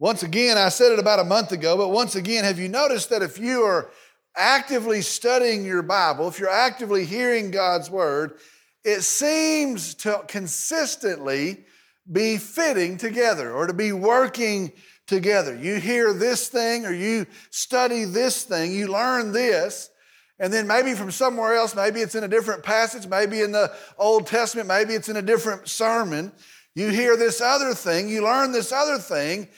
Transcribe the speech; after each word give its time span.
Once 0.00 0.22
again, 0.22 0.56
I 0.56 0.68
said 0.68 0.92
it 0.92 1.00
about 1.00 1.18
a 1.18 1.24
month 1.24 1.50
ago, 1.50 1.76
but 1.76 1.88
once 1.88 2.14
again, 2.14 2.44
have 2.44 2.58
you 2.58 2.68
noticed 2.68 3.10
that 3.10 3.22
if 3.22 3.36
you 3.38 3.62
are 3.62 3.90
actively 4.36 5.02
studying 5.02 5.64
your 5.64 5.82
Bible, 5.82 6.28
if 6.28 6.38
you're 6.38 6.48
actively 6.48 7.04
hearing 7.04 7.50
God's 7.50 7.90
word, 7.90 8.38
it 8.84 9.02
seems 9.02 9.94
to 9.96 10.22
consistently 10.28 11.64
be 12.10 12.36
fitting 12.36 12.96
together 12.96 13.52
or 13.52 13.66
to 13.66 13.74
be 13.74 13.92
working 13.92 14.72
together. 15.08 15.56
You 15.56 15.76
hear 15.76 16.12
this 16.12 16.48
thing 16.48 16.86
or 16.86 16.92
you 16.92 17.26
study 17.50 18.04
this 18.04 18.44
thing, 18.44 18.70
you 18.72 18.86
learn 18.86 19.32
this, 19.32 19.90
and 20.38 20.52
then 20.52 20.68
maybe 20.68 20.94
from 20.94 21.10
somewhere 21.10 21.56
else, 21.56 21.74
maybe 21.74 22.00
it's 22.00 22.14
in 22.14 22.22
a 22.22 22.28
different 22.28 22.62
passage, 22.62 23.08
maybe 23.08 23.40
in 23.40 23.50
the 23.50 23.74
Old 23.98 24.28
Testament, 24.28 24.68
maybe 24.68 24.94
it's 24.94 25.08
in 25.08 25.16
a 25.16 25.22
different 25.22 25.68
sermon. 25.68 26.30
You 26.76 26.90
hear 26.90 27.16
this 27.16 27.40
other 27.40 27.74
thing, 27.74 28.08
you 28.08 28.22
learn 28.22 28.52
this 28.52 28.70
other 28.70 28.98
thing, 28.98 29.48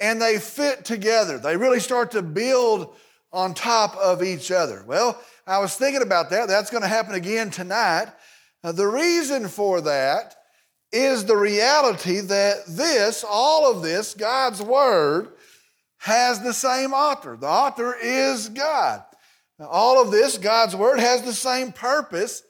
and 0.00 0.20
they 0.20 0.38
fit 0.38 0.84
together. 0.84 1.38
They 1.38 1.56
really 1.56 1.80
start 1.80 2.10
to 2.12 2.22
build 2.22 2.94
on 3.32 3.54
top 3.54 3.96
of 3.96 4.22
each 4.22 4.50
other. 4.50 4.84
Well, 4.86 5.20
I 5.46 5.58
was 5.58 5.74
thinking 5.74 6.02
about 6.02 6.30
that. 6.30 6.48
That's 6.48 6.70
going 6.70 6.82
to 6.82 6.88
happen 6.88 7.14
again 7.14 7.50
tonight. 7.50 8.08
Now, 8.64 8.72
the 8.72 8.86
reason 8.86 9.48
for 9.48 9.80
that 9.82 10.34
is 10.92 11.24
the 11.24 11.36
reality 11.36 12.20
that 12.20 12.66
this, 12.66 13.24
all 13.28 13.70
of 13.70 13.82
this, 13.82 14.14
God's 14.14 14.62
Word, 14.62 15.28
has 15.98 16.40
the 16.40 16.52
same 16.52 16.92
author. 16.92 17.36
The 17.36 17.46
author 17.46 17.96
is 18.00 18.48
God. 18.48 19.02
Now, 19.58 19.68
all 19.68 20.00
of 20.00 20.10
this, 20.10 20.38
God's 20.38 20.76
Word, 20.76 20.98
has 20.98 21.22
the 21.22 21.32
same 21.32 21.72
purpose 21.72 22.42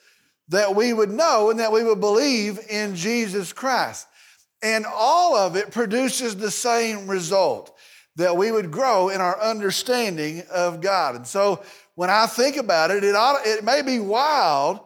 that 0.49 0.75
we 0.77 0.93
would 0.93 1.11
know 1.11 1.51
and 1.51 1.59
that 1.59 1.73
we 1.73 1.83
would 1.83 2.01
believe 2.01 2.61
in 2.69 2.95
Jesus 2.95 3.53
Christ. 3.53 4.07
And 4.63 4.87
all 4.87 5.37
of 5.37 5.57
it 5.57 5.71
produces 5.71 6.37
the 6.37 6.51
same 6.51 7.09
result 7.09 7.77
that 8.17 8.37
we 8.37 8.51
would 8.51 8.71
grow 8.71 9.11
in 9.11 9.21
our 9.21 9.41
understanding 9.41 10.43
of 10.51 10.81
God. 10.81 11.15
And 11.15 11.27
so 11.27 11.63
when 11.95 12.11
I 12.11 12.27
think 12.27 12.57
about 12.57 12.91
it, 12.91 13.05
it, 13.05 13.15
ought, 13.15 13.47
it 13.47 13.65
may 13.65 13.83
be 13.83 13.99
wild, 13.99 14.81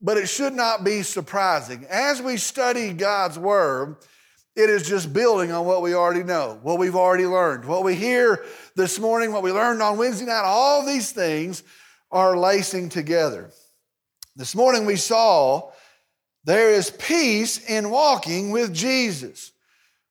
but 0.00 0.16
it 0.16 0.28
should 0.28 0.52
not 0.52 0.84
be 0.84 1.02
surprising. 1.02 1.86
As 1.88 2.20
we 2.20 2.36
study 2.36 2.92
God's 2.92 3.38
Word, 3.38 3.96
it 4.56 4.70
is 4.70 4.88
just 4.88 5.12
building 5.12 5.50
on 5.50 5.66
what 5.66 5.82
we 5.82 5.94
already 5.94 6.22
know, 6.22 6.58
what 6.62 6.78
we've 6.78 6.94
already 6.94 7.26
learned, 7.26 7.64
what 7.64 7.82
we 7.82 7.94
hear 7.94 8.44
this 8.76 8.98
morning, 9.00 9.32
what 9.32 9.42
we 9.42 9.50
learned 9.50 9.82
on 9.82 9.96
Wednesday 9.96 10.26
night. 10.26 10.44
All 10.44 10.84
these 10.84 11.10
things 11.10 11.62
are 12.10 12.36
lacing 12.36 12.88
together. 12.88 13.50
This 14.36 14.54
morning 14.54 14.86
we 14.86 14.96
saw 14.96 15.72
there 16.44 16.70
is 16.70 16.90
peace 16.90 17.58
in 17.68 17.90
walking 17.90 18.50
with 18.50 18.74
Jesus. 18.74 19.52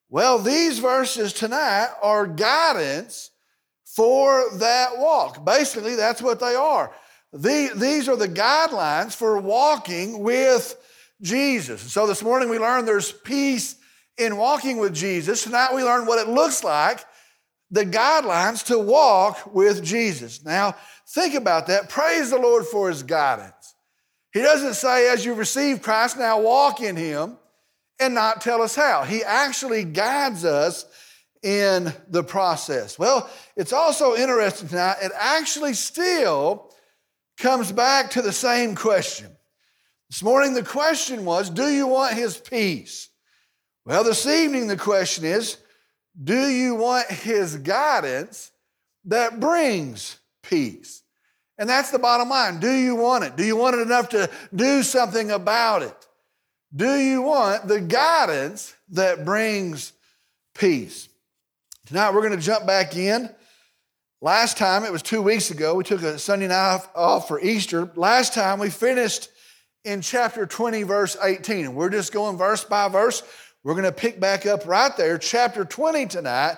Well, 0.09 0.39
these 0.39 0.79
verses 0.79 1.33
tonight 1.33 1.89
are 2.01 2.27
guidance 2.27 3.31
for 3.85 4.43
that 4.57 4.97
walk. 4.97 5.45
Basically, 5.45 5.95
that's 5.95 6.21
what 6.21 6.39
they 6.39 6.55
are. 6.55 6.93
these 7.31 8.09
are 8.09 8.15
the 8.15 8.27
guidelines 8.27 9.15
for 9.15 9.39
walking 9.39 10.19
with 10.19 10.75
Jesus. 11.21 11.81
So 11.81 12.05
this 12.05 12.21
morning 12.21 12.49
we 12.49 12.59
learned 12.59 12.87
there's 12.87 13.11
peace 13.11 13.75
in 14.17 14.37
walking 14.37 14.77
with 14.77 14.93
Jesus. 14.93 15.43
Tonight 15.43 15.73
we 15.73 15.83
learned 15.83 16.07
what 16.07 16.19
it 16.19 16.31
looks 16.31 16.63
like, 16.63 17.05
the 17.71 17.85
guidelines 17.85 18.65
to 18.65 18.77
walk 18.77 19.53
with 19.53 19.83
Jesus. 19.83 20.43
Now, 20.43 20.75
think 21.07 21.33
about 21.33 21.67
that. 21.67 21.89
Praise 21.89 22.29
the 22.29 22.37
Lord 22.37 22.65
for 22.65 22.89
his 22.89 23.03
guidance. 23.03 23.62
He 24.33 24.41
doesn't 24.41 24.73
say, 24.73 25.09
as 25.09 25.23
you 25.23 25.35
receive 25.35 25.83
Christ, 25.83 26.17
now 26.17 26.41
walk 26.41 26.81
in 26.81 26.95
him 26.95 27.37
and 27.99 28.15
not 28.15 28.41
tell 28.41 28.63
us 28.63 28.75
how. 28.75 29.03
He 29.03 29.23
actually 29.23 29.83
guides 29.83 30.43
us 30.43 30.85
in 31.43 31.93
the 32.07 32.23
process. 32.23 32.97
Well, 32.97 33.29
it's 33.55 33.73
also 33.73 34.15
interesting 34.15 34.69
tonight, 34.69 34.97
it 35.01 35.11
actually 35.15 35.73
still 35.73 36.71
comes 37.37 37.71
back 37.71 38.11
to 38.11 38.21
the 38.21 38.31
same 38.31 38.75
question. 38.75 39.29
This 40.09 40.23
morning, 40.23 40.53
the 40.53 40.63
question 40.63 41.25
was, 41.25 41.49
Do 41.49 41.67
you 41.67 41.85
want 41.85 42.15
his 42.15 42.37
peace? 42.37 43.09
Well, 43.85 44.03
this 44.03 44.25
evening, 44.25 44.67
the 44.67 44.77
question 44.77 45.25
is, 45.25 45.57
Do 46.21 46.47
you 46.47 46.75
want 46.75 47.07
his 47.07 47.57
guidance 47.57 48.51
that 49.05 49.39
brings 49.39 50.17
peace? 50.41 51.02
And 51.57 51.69
that's 51.69 51.91
the 51.91 51.99
bottom 51.99 52.29
line. 52.29 52.59
Do 52.59 52.71
you 52.71 52.95
want 52.95 53.23
it? 53.23 53.35
Do 53.35 53.43
you 53.43 53.55
want 53.55 53.75
it 53.75 53.81
enough 53.81 54.09
to 54.09 54.29
do 54.55 54.83
something 54.83 55.31
about 55.31 55.83
it? 55.83 56.07
Do 56.75 56.95
you 56.95 57.21
want 57.21 57.67
the 57.67 57.79
guidance 57.79 58.73
that 58.89 59.23
brings 59.23 59.93
peace? 60.55 61.09
Tonight 61.85 62.13
we're 62.13 62.21
going 62.21 62.39
to 62.39 62.43
jump 62.43 62.65
back 62.65 62.95
in. 62.95 63.29
Last 64.21 64.57
time, 64.57 64.85
it 64.85 64.91
was 64.91 65.01
two 65.01 65.21
weeks 65.21 65.51
ago, 65.51 65.75
we 65.75 65.83
took 65.83 66.01
a 66.01 66.17
Sunday 66.17 66.47
night 66.47 66.79
off 66.95 67.27
for 67.27 67.41
Easter. 67.41 67.91
Last 67.95 68.33
time 68.33 68.57
we 68.57 68.69
finished 68.69 69.27
in 69.83 70.01
chapter 70.01 70.45
20, 70.45 70.83
verse 70.83 71.17
18. 71.21 71.65
And 71.65 71.75
we're 71.75 71.89
just 71.89 72.13
going 72.13 72.37
verse 72.37 72.63
by 72.63 72.87
verse. 72.87 73.21
We're 73.63 73.73
going 73.73 73.83
to 73.83 73.91
pick 73.91 74.19
back 74.19 74.45
up 74.45 74.65
right 74.65 74.95
there, 74.97 75.17
chapter 75.17 75.65
20 75.65 76.05
tonight, 76.07 76.55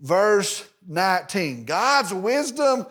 verse 0.00 0.66
19. 0.88 1.66
God's 1.66 2.12
wisdom 2.12 2.86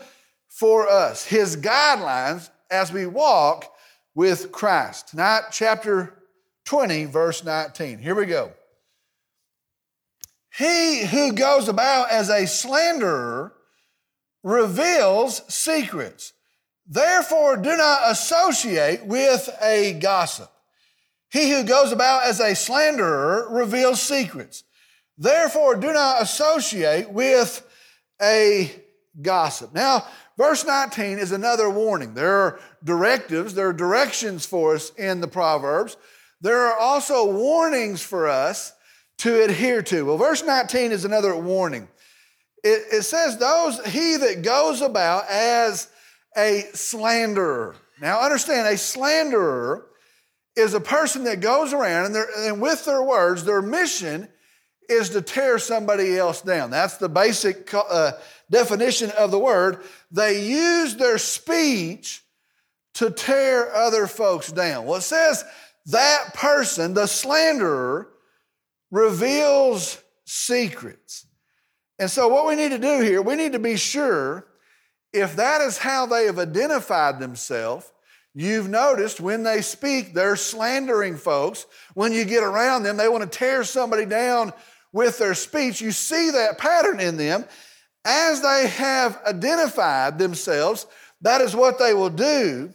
for 0.51 0.87
us, 0.87 1.25
His 1.25 1.55
guidelines 1.57 2.49
as 2.69 2.91
we 2.91 3.05
walk 3.05 3.73
with 4.13 4.51
Christ. 4.51 5.09
Tonight, 5.09 5.45
chapter 5.51 6.13
20, 6.65 7.05
verse 7.05 7.43
19. 7.43 7.99
Here 7.99 8.13
we 8.13 8.25
go. 8.25 8.51
He 10.57 11.05
who 11.05 11.31
goes 11.31 11.69
about 11.69 12.11
as 12.11 12.29
a 12.29 12.45
slanderer 12.45 13.53
reveals 14.43 15.41
secrets. 15.53 16.33
Therefore, 16.85 17.55
do 17.55 17.77
not 17.77 18.11
associate 18.11 19.05
with 19.05 19.49
a 19.61 19.93
gossip. 19.93 20.51
He 21.31 21.49
who 21.51 21.63
goes 21.63 21.93
about 21.93 22.23
as 22.23 22.41
a 22.41 22.55
slanderer 22.55 23.47
reveals 23.49 24.01
secrets. 24.01 24.65
Therefore, 25.17 25.75
do 25.75 25.93
not 25.93 26.21
associate 26.21 27.09
with 27.09 27.65
a 28.21 28.69
gossip. 29.21 29.73
Now, 29.73 30.05
Verse 30.37 30.65
19 30.65 31.19
is 31.19 31.31
another 31.31 31.69
warning. 31.69 32.13
There 32.13 32.35
are 32.35 32.59
directives, 32.83 33.53
there 33.53 33.69
are 33.69 33.73
directions 33.73 34.45
for 34.45 34.75
us 34.75 34.91
in 34.91 35.21
the 35.21 35.27
Proverbs. 35.27 35.97
There 36.41 36.67
are 36.67 36.77
also 36.77 37.31
warnings 37.31 38.01
for 38.01 38.27
us 38.27 38.73
to 39.19 39.43
adhere 39.43 39.83
to. 39.83 40.05
Well, 40.05 40.17
verse 40.17 40.43
19 40.43 40.91
is 40.91 41.05
another 41.05 41.35
warning. 41.35 41.87
It, 42.63 42.83
it 42.91 43.03
says, 43.03 43.37
Those 43.37 43.83
he 43.85 44.17
that 44.17 44.41
goes 44.41 44.81
about 44.81 45.25
as 45.29 45.87
a 46.35 46.65
slanderer. 46.73 47.75
Now, 47.99 48.21
understand, 48.21 48.67
a 48.67 48.77
slanderer 48.77 49.87
is 50.55 50.73
a 50.73 50.79
person 50.79 51.25
that 51.25 51.39
goes 51.39 51.73
around 51.73 52.07
and, 52.07 52.15
and 52.15 52.61
with 52.61 52.85
their 52.85 53.03
words, 53.03 53.43
their 53.43 53.61
mission 53.61 54.27
is 54.89 55.09
to 55.09 55.21
tear 55.21 55.57
somebody 55.59 56.17
else 56.17 56.41
down. 56.41 56.69
That's 56.71 56.97
the 56.97 57.09
basic 57.09 57.73
uh, 57.73 58.13
definition 58.51 59.09
of 59.11 59.31
the 59.31 59.39
word, 59.39 59.83
they 60.11 60.45
use 60.45 60.95
their 60.95 61.17
speech 61.17 62.23
to 62.95 63.09
tear 63.09 63.73
other 63.73 64.05
folks 64.05 64.51
down. 64.51 64.85
Well, 64.85 64.97
it 64.97 65.03
says 65.03 65.43
that 65.87 66.33
person, 66.33 66.93
the 66.93 67.07
slanderer, 67.07 68.09
reveals 68.91 69.97
secrets. 70.25 71.25
And 71.97 72.11
so, 72.11 72.27
what 72.27 72.45
we 72.45 72.55
need 72.55 72.71
to 72.71 72.79
do 72.79 73.01
here, 73.01 73.21
we 73.21 73.35
need 73.35 73.53
to 73.53 73.59
be 73.59 73.77
sure 73.77 74.45
if 75.13 75.35
that 75.37 75.61
is 75.61 75.77
how 75.77 76.05
they 76.05 76.25
have 76.25 76.39
identified 76.39 77.19
themselves. 77.19 77.91
You've 78.33 78.69
noticed 78.69 79.19
when 79.19 79.43
they 79.43 79.61
speak, 79.61 80.13
they're 80.13 80.37
slandering 80.37 81.17
folks. 81.17 81.65
When 81.95 82.13
you 82.13 82.23
get 82.23 82.43
around 82.43 82.83
them, 82.83 82.95
they 82.95 83.09
want 83.09 83.29
to 83.29 83.37
tear 83.37 83.63
somebody 83.63 84.05
down 84.05 84.53
with 84.93 85.17
their 85.17 85.35
speech. 85.35 85.81
You 85.81 85.91
see 85.91 86.31
that 86.31 86.57
pattern 86.57 86.99
in 86.99 87.17
them 87.17 87.45
as 88.05 88.41
they 88.41 88.67
have 88.67 89.19
identified 89.25 90.17
themselves, 90.17 90.87
that 91.21 91.41
is 91.41 91.55
what 91.55 91.77
they 91.77 91.93
will 91.93 92.09
do. 92.09 92.73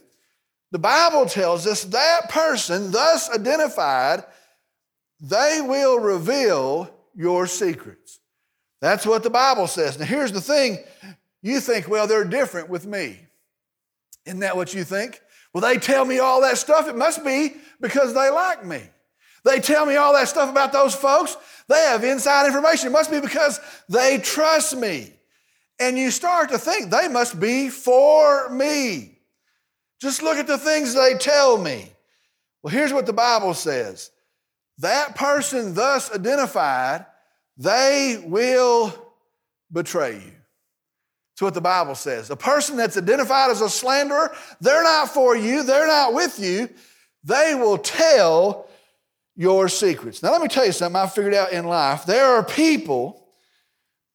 The 0.71 0.79
Bible 0.79 1.25
tells 1.25 1.65
us 1.65 1.83
that 1.85 2.29
person, 2.29 2.91
thus 2.91 3.29
identified, 3.29 4.23
they 5.19 5.61
will 5.61 5.99
reveal 5.99 6.89
your 7.15 7.47
secrets. 7.47 8.19
That's 8.81 9.05
what 9.05 9.23
the 9.23 9.29
Bible 9.29 9.67
says. 9.67 9.97
Now, 9.97 10.05
here's 10.05 10.31
the 10.31 10.41
thing 10.41 10.77
you 11.41 11.59
think, 11.59 11.87
well, 11.87 12.07
they're 12.07 12.25
different 12.25 12.69
with 12.69 12.85
me. 12.85 13.19
Isn't 14.25 14.41
that 14.41 14.55
what 14.55 14.73
you 14.73 14.83
think? 14.83 15.19
Well, 15.53 15.61
they 15.61 15.79
tell 15.79 16.05
me 16.05 16.19
all 16.19 16.41
that 16.41 16.57
stuff. 16.57 16.87
It 16.87 16.95
must 16.95 17.23
be 17.23 17.55
because 17.81 18.13
they 18.13 18.29
like 18.29 18.65
me. 18.65 18.81
They 19.43 19.59
tell 19.59 19.85
me 19.85 19.95
all 19.95 20.13
that 20.13 20.27
stuff 20.27 20.49
about 20.49 20.73
those 20.73 20.93
folks. 20.93 21.37
They 21.69 21.79
have 21.79 22.03
inside 22.03 22.47
information. 22.47 22.87
It 22.87 22.91
must 22.91 23.09
be 23.09 23.21
because 23.21 23.59
they 23.87 24.17
trust 24.17 24.75
me. 24.75 25.13
And 25.79 25.97
you 25.97 26.11
start 26.11 26.49
to 26.49 26.57
think 26.57 26.89
they 26.89 27.07
must 27.07 27.39
be 27.39 27.69
for 27.69 28.49
me. 28.49 29.19
Just 30.01 30.21
look 30.21 30.37
at 30.37 30.47
the 30.47 30.57
things 30.57 30.93
they 30.93 31.15
tell 31.15 31.57
me. 31.57 31.91
Well, 32.61 32.73
here's 32.73 32.93
what 32.93 33.05
the 33.05 33.13
Bible 33.13 33.53
says 33.53 34.11
that 34.79 35.15
person 35.15 35.73
thus 35.73 36.13
identified, 36.13 37.05
they 37.57 38.23
will 38.25 38.93
betray 39.71 40.15
you. 40.15 40.31
That's 41.33 41.41
what 41.41 41.53
the 41.53 41.61
Bible 41.61 41.95
says. 41.95 42.29
A 42.29 42.35
person 42.35 42.77
that's 42.77 42.97
identified 42.97 43.51
as 43.51 43.61
a 43.61 43.69
slanderer, 43.69 44.35
they're 44.59 44.83
not 44.83 45.09
for 45.09 45.35
you, 45.35 45.63
they're 45.63 45.87
not 45.87 46.13
with 46.13 46.39
you. 46.39 46.69
They 47.23 47.55
will 47.55 47.77
tell 47.77 48.67
your 49.35 49.69
secrets. 49.69 50.23
Now, 50.23 50.31
let 50.31 50.41
me 50.41 50.47
tell 50.47 50.65
you 50.65 50.71
something 50.71 50.99
I 50.99 51.07
figured 51.07 51.33
out 51.33 51.51
in 51.51 51.65
life. 51.65 52.05
There 52.05 52.25
are 52.25 52.43
people 52.43 53.26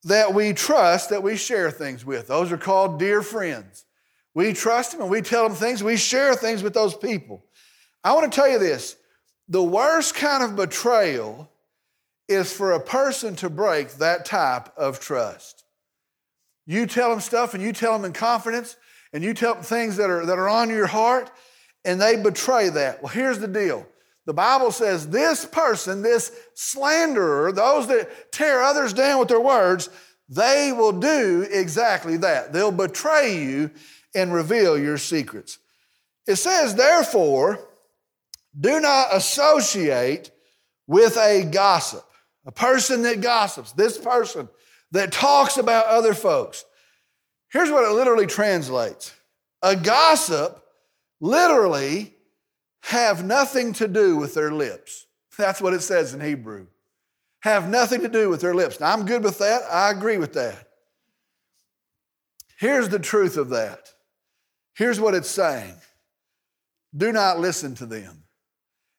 that 0.04 0.34
we 0.34 0.52
trust 0.52 1.10
that 1.10 1.22
we 1.22 1.36
share 1.36 1.70
things 1.70 2.04
with. 2.04 2.28
Those 2.28 2.50
are 2.52 2.58
called 2.58 2.98
dear 2.98 3.22
friends. 3.22 3.84
We 4.34 4.52
trust 4.52 4.92
them 4.92 5.02
and 5.02 5.10
we 5.10 5.20
tell 5.20 5.46
them 5.46 5.56
things, 5.56 5.82
we 5.82 5.96
share 5.96 6.34
things 6.34 6.62
with 6.62 6.74
those 6.74 6.94
people. 6.94 7.44
I 8.02 8.12
want 8.14 8.32
to 8.32 8.34
tell 8.34 8.48
you 8.48 8.58
this 8.58 8.96
the 9.48 9.62
worst 9.62 10.14
kind 10.14 10.42
of 10.42 10.56
betrayal 10.56 11.50
is 12.28 12.52
for 12.52 12.72
a 12.72 12.80
person 12.80 13.36
to 13.36 13.50
break 13.50 13.92
that 13.94 14.24
type 14.24 14.76
of 14.76 15.00
trust. 15.00 15.64
You 16.66 16.86
tell 16.86 17.10
them 17.10 17.20
stuff 17.20 17.54
and 17.54 17.62
you 17.62 17.72
tell 17.72 17.92
them 17.92 18.04
in 18.04 18.12
confidence 18.12 18.76
and 19.12 19.22
you 19.22 19.34
tell 19.34 19.54
them 19.54 19.62
things 19.62 19.96
that 19.96 20.08
are, 20.08 20.24
that 20.24 20.38
are 20.38 20.48
on 20.48 20.70
your 20.70 20.86
heart 20.86 21.30
and 21.84 22.00
they 22.00 22.16
betray 22.16 22.68
that. 22.70 23.02
Well, 23.02 23.12
here's 23.12 23.40
the 23.40 23.48
deal. 23.48 23.86
The 24.26 24.34
Bible 24.34 24.70
says 24.70 25.08
this 25.08 25.44
person, 25.44 26.02
this 26.02 26.32
slanderer, 26.54 27.52
those 27.52 27.88
that 27.88 28.32
tear 28.32 28.62
others 28.62 28.92
down 28.92 29.18
with 29.18 29.28
their 29.28 29.40
words, 29.40 29.88
they 30.28 30.72
will 30.72 30.92
do 30.92 31.46
exactly 31.50 32.16
that. 32.18 32.52
They'll 32.52 32.70
betray 32.72 33.42
you 33.42 33.70
and 34.14 34.32
reveal 34.32 34.78
your 34.78 34.98
secrets. 34.98 35.58
It 36.26 36.36
says, 36.36 36.74
therefore, 36.74 37.58
do 38.58 38.80
not 38.80 39.08
associate 39.12 40.30
with 40.86 41.16
a 41.16 41.44
gossip, 41.44 42.04
a 42.46 42.52
person 42.52 43.02
that 43.02 43.20
gossips, 43.20 43.72
this 43.72 43.98
person 43.98 44.48
that 44.92 45.10
talks 45.10 45.56
about 45.56 45.86
other 45.86 46.14
folks. 46.14 46.64
Here's 47.50 47.70
what 47.70 47.84
it 47.84 47.94
literally 47.94 48.26
translates 48.26 49.12
a 49.62 49.76
gossip 49.76 50.62
literally 51.20 52.11
have 52.82 53.24
nothing 53.24 53.72
to 53.74 53.88
do 53.88 54.16
with 54.16 54.34
their 54.34 54.52
lips. 54.52 55.06
That's 55.38 55.60
what 55.60 55.74
it 55.74 55.80
says 55.80 56.14
in 56.14 56.20
Hebrew. 56.20 56.66
Have 57.40 57.68
nothing 57.68 58.02
to 58.02 58.08
do 58.08 58.28
with 58.28 58.40
their 58.40 58.54
lips. 58.54 58.78
Now, 58.78 58.92
I'm 58.92 59.06
good 59.06 59.24
with 59.24 59.38
that. 59.38 59.62
I 59.70 59.90
agree 59.90 60.18
with 60.18 60.34
that. 60.34 60.68
Here's 62.58 62.88
the 62.88 62.98
truth 62.98 63.36
of 63.36 63.50
that. 63.50 63.88
Here's 64.74 65.00
what 65.00 65.14
it's 65.14 65.30
saying 65.30 65.74
do 66.96 67.10
not 67.12 67.40
listen 67.40 67.74
to 67.76 67.86
them. 67.86 68.24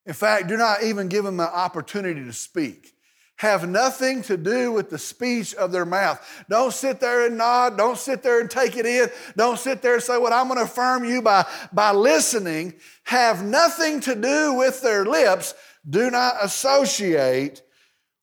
In 0.05 0.13
fact, 0.13 0.47
do 0.47 0.57
not 0.57 0.83
even 0.83 1.07
give 1.07 1.23
them 1.23 1.39
an 1.39 1.47
opportunity 1.47 2.25
to 2.25 2.33
speak. 2.33 2.93
Have 3.37 3.67
nothing 3.67 4.21
to 4.23 4.37
do 4.37 4.71
with 4.71 4.89
the 4.89 4.97
speech 4.97 5.53
of 5.55 5.71
their 5.71 5.85
mouth. 5.85 6.45
Don't 6.49 6.71
sit 6.71 6.99
there 6.99 7.25
and 7.25 7.37
nod. 7.37 7.77
Don't 7.77 7.97
sit 7.97 8.23
there 8.23 8.39
and 8.39 8.49
take 8.49 8.77
it 8.77 8.85
in. 8.85 9.09
Don't 9.35 9.59
sit 9.59 9.81
there 9.81 9.95
and 9.95 10.03
say, 10.03 10.13
What 10.13 10.31
well, 10.31 10.41
I'm 10.41 10.47
going 10.47 10.59
to 10.59 10.65
affirm 10.65 11.03
you 11.03 11.21
by, 11.21 11.45
by 11.73 11.91
listening. 11.91 12.73
Have 13.03 13.43
nothing 13.43 13.99
to 14.01 14.15
do 14.15 14.53
with 14.53 14.81
their 14.81 15.03
lips. 15.03 15.55
Do 15.89 16.09
not 16.09 16.35
associate 16.41 17.61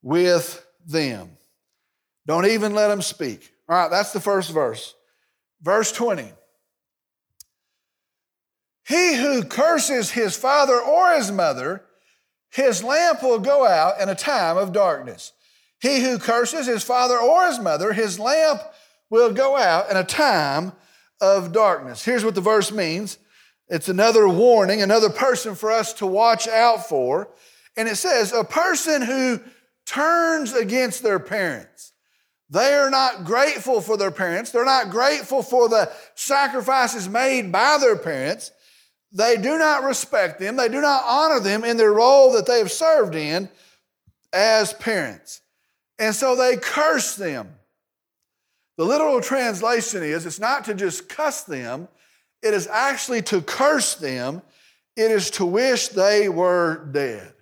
with 0.01 0.65
them. 0.85 1.37
Don't 2.25 2.47
even 2.47 2.73
let 2.73 2.87
them 2.87 3.01
speak. 3.01 3.51
All 3.67 3.75
right, 3.75 3.91
that's 3.91 4.13
the 4.13 4.19
first 4.19 4.51
verse. 4.51 4.95
Verse 5.61 5.91
20. 5.91 6.31
He 8.87 9.15
who 9.15 9.43
curses 9.43 10.11
his 10.11 10.35
father 10.35 10.79
or 10.79 11.13
his 11.13 11.31
mother, 11.31 11.83
his 12.51 12.83
lamp 12.83 13.23
will 13.23 13.39
go 13.39 13.65
out 13.65 13.99
in 13.99 14.09
a 14.09 14.15
time 14.15 14.57
of 14.57 14.73
darkness. 14.73 15.31
He 15.81 16.01
who 16.01 16.19
curses 16.19 16.67
his 16.67 16.83
father 16.83 17.17
or 17.17 17.47
his 17.47 17.59
mother, 17.59 17.93
his 17.93 18.19
lamp 18.19 18.61
will 19.09 19.33
go 19.33 19.57
out 19.57 19.89
in 19.89 19.97
a 19.97 20.03
time 20.03 20.73
of 21.19 21.51
darkness. 21.51 22.03
Here's 22.03 22.25
what 22.25 22.35
the 22.35 22.41
verse 22.41 22.71
means 22.71 23.17
it's 23.67 23.87
another 23.87 24.27
warning, 24.27 24.81
another 24.81 25.09
person 25.09 25.55
for 25.55 25.71
us 25.71 25.93
to 25.93 26.05
watch 26.05 26.47
out 26.47 26.89
for. 26.89 27.29
And 27.77 27.87
it 27.87 27.95
says, 27.95 28.33
a 28.33 28.43
person 28.43 29.01
who 29.01 29.39
turns 29.85 30.51
against 30.53 31.03
their 31.03 31.19
parents. 31.19 31.93
They 32.49 32.73
are 32.73 32.89
not 32.89 33.23
grateful 33.23 33.79
for 33.79 33.95
their 33.95 34.11
parents. 34.11 34.51
They're 34.51 34.65
not 34.65 34.89
grateful 34.89 35.41
for 35.41 35.69
the 35.69 35.89
sacrifices 36.15 37.07
made 37.07 37.49
by 37.49 37.77
their 37.79 37.95
parents. 37.95 38.51
They 39.11 39.35
do 39.37 39.57
not 39.57 39.83
respect 39.83 40.39
them, 40.39 40.55
they 40.55 40.69
do 40.69 40.81
not 40.81 41.03
honor 41.05 41.39
them 41.39 41.63
in 41.63 41.77
their 41.77 41.93
role 41.93 42.31
that 42.33 42.45
they 42.45 42.59
have 42.59 42.71
served 42.71 43.15
in 43.15 43.49
as 44.31 44.73
parents. 44.73 45.41
And 45.99 46.15
so 46.15 46.35
they 46.35 46.57
curse 46.57 47.15
them. 47.15 47.49
The 48.77 48.85
literal 48.85 49.21
translation 49.21 50.01
is 50.01 50.25
it's 50.25 50.39
not 50.39 50.65
to 50.65 50.73
just 50.73 51.09
cuss 51.09 51.43
them, 51.43 51.87
it 52.41 52.53
is 52.53 52.67
actually 52.67 53.21
to 53.23 53.41
curse 53.41 53.95
them, 53.95 54.41
it 54.95 55.11
is 55.11 55.29
to 55.31 55.45
wish 55.45 55.89
they 55.89 56.29
were 56.29 56.87
dead. 56.91 57.33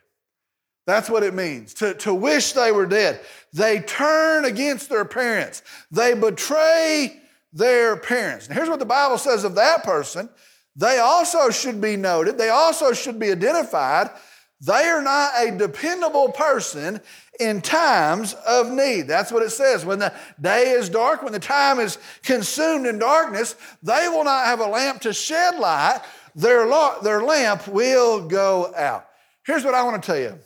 That's 0.88 1.10
what 1.10 1.22
it 1.22 1.36
means 1.36 1.76
to, 1.76 1.94
to 1.94 2.14
wish 2.14 2.54
they 2.54 2.72
were 2.72 2.88
dead. 2.88 3.22
They 3.54 3.80
turn 3.80 4.46
against 4.46 4.90
their 4.90 5.06
parents, 5.06 5.62
they 5.92 6.16
betray 6.16 7.22
their 7.54 7.96
parents. 7.96 8.50
Now, 8.50 8.56
here's 8.56 8.70
what 8.70 8.80
the 8.80 8.86
Bible 8.86 9.18
says 9.18 9.44
of 9.44 9.56
that 9.56 9.84
person 9.84 10.30
they 10.76 11.00
also 11.00 11.50
should 11.50 11.82
be 11.82 11.96
noted, 11.96 12.38
they 12.38 12.50
also 12.50 12.94
should 12.94 13.20
be 13.20 13.32
identified. 13.32 14.10
They 14.62 14.90
are 14.90 15.02
not 15.02 15.32
a 15.38 15.58
dependable 15.58 16.34
person 16.34 17.00
in 17.40 17.62
times 17.62 18.34
of 18.46 18.70
need. 18.70 19.04
That's 19.04 19.32
what 19.32 19.42
it 19.42 19.52
says. 19.52 19.86
When 19.86 20.00
the 20.00 20.14
day 20.42 20.72
is 20.72 20.90
dark, 20.90 21.24
when 21.24 21.32
the 21.32 21.40
time 21.40 21.80
is 21.80 21.98
consumed 22.24 22.86
in 22.86 23.00
darkness, 23.00 23.56
they 23.82 24.10
will 24.10 24.26
not 24.26 24.46
have 24.48 24.60
a 24.60 24.66
lamp 24.66 25.02
to 25.02 25.14
shed 25.14 25.58
light. 25.58 26.02
Their, 26.36 26.70
their 27.02 27.24
lamp 27.24 27.68
will 27.68 28.28
go 28.28 28.74
out. 28.76 29.08
Here's 29.46 29.64
what 29.64 29.74
I 29.74 29.84
want 29.84 30.04
to 30.04 30.06
tell 30.06 30.20
you 30.20 30.38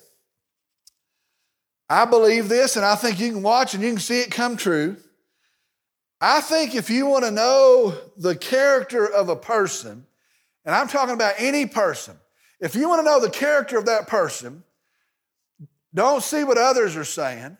I 1.89 2.05
believe 2.05 2.49
this, 2.49 2.75
and 2.75 2.85
I 2.85 2.95
think 2.95 3.19
you 3.19 3.31
can 3.31 3.43
watch 3.43 3.73
and 3.73 3.83
you 3.83 3.89
can 3.91 3.99
see 3.99 4.21
it 4.21 4.31
come 4.31 4.57
true. 4.57 4.97
I 6.21 6.39
think 6.39 6.73
if 6.73 6.89
you 6.89 7.05
want 7.05 7.25
to 7.25 7.31
know 7.31 7.95
the 8.15 8.35
character 8.35 9.05
of 9.05 9.27
a 9.27 9.35
person, 9.35 10.05
and 10.65 10.73
I'm 10.73 10.87
talking 10.87 11.13
about 11.13 11.35
any 11.37 11.65
person. 11.65 12.15
If 12.59 12.75
you 12.75 12.87
want 12.87 12.99
to 12.99 13.05
know 13.05 13.19
the 13.19 13.29
character 13.29 13.77
of 13.77 13.87
that 13.87 14.07
person, 14.07 14.63
don't 15.93 16.23
see 16.23 16.43
what 16.43 16.57
others 16.57 16.95
are 16.95 17.03
saying. 17.03 17.57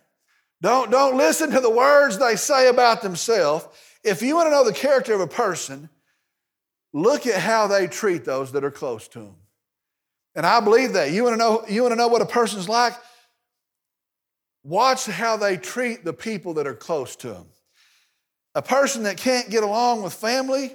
Don't, 0.62 0.90
don't 0.90 1.18
listen 1.18 1.52
to 1.52 1.60
the 1.60 1.70
words 1.70 2.18
they 2.18 2.38
say 2.38 2.70
about 2.70 3.02
themselves. 3.02 3.68
If 4.04 4.22
you 4.22 4.36
want 4.36 4.48
to 4.48 4.52
know 4.52 4.64
the 4.64 4.74
character 4.74 5.14
of 5.14 5.20
a 5.20 5.28
person, 5.28 5.90
look 6.94 7.28
at 7.28 7.42
how 7.42 7.68
they 7.68 7.88
treat 7.88 8.24
those 8.24 8.54
that 8.54 8.64
are 8.64 8.72
close 8.72 9.08
to 9.10 9.20
them. 9.20 9.36
And 10.36 10.46
I 10.46 10.62
believe 10.62 10.94
that. 10.94 11.12
You 11.12 11.24
want 11.24 11.34
to 11.34 11.38
know, 11.38 11.66
you 11.68 11.82
want 11.82 11.92
to 11.92 11.98
know 11.98 12.08
what 12.08 12.22
a 12.22 12.26
person's 12.26 12.70
like? 12.70 12.94
Watch 14.64 15.06
how 15.06 15.36
they 15.36 15.58
treat 15.58 16.06
the 16.06 16.14
people 16.14 16.54
that 16.56 16.66
are 16.66 16.74
close 16.74 17.16
to 17.18 17.30
them. 17.30 17.48
A 18.56 18.62
person 18.62 19.04
that 19.04 19.18
can't 19.18 19.50
get 19.50 19.64
along 19.64 20.04
with 20.04 20.14
family, 20.14 20.74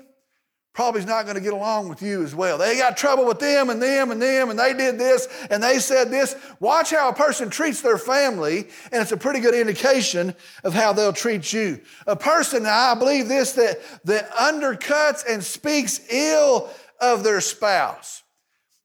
probably 0.78 1.00
is 1.00 1.08
not 1.08 1.24
going 1.24 1.34
to 1.34 1.40
get 1.40 1.52
along 1.52 1.88
with 1.88 2.00
you 2.00 2.22
as 2.22 2.36
well. 2.36 2.56
They 2.56 2.78
got 2.78 2.96
trouble 2.96 3.26
with 3.26 3.40
them 3.40 3.68
and 3.68 3.82
them 3.82 4.12
and 4.12 4.22
them, 4.22 4.48
and 4.48 4.56
they 4.56 4.72
did 4.72 4.96
this 4.96 5.26
and 5.50 5.60
they 5.60 5.80
said 5.80 6.08
this. 6.08 6.36
Watch 6.60 6.92
how 6.92 7.08
a 7.08 7.12
person 7.12 7.50
treats 7.50 7.82
their 7.82 7.98
family, 7.98 8.68
and 8.92 9.02
it's 9.02 9.10
a 9.10 9.16
pretty 9.16 9.40
good 9.40 9.54
indication 9.54 10.36
of 10.62 10.74
how 10.74 10.92
they'll 10.92 11.12
treat 11.12 11.52
you. 11.52 11.80
A 12.06 12.14
person, 12.14 12.64
I 12.64 12.94
believe 12.94 13.26
this, 13.26 13.54
that, 13.54 13.80
that 14.04 14.30
undercuts 14.30 15.24
and 15.28 15.42
speaks 15.42 16.00
ill 16.12 16.70
of 17.00 17.24
their 17.24 17.40
spouse. 17.40 18.22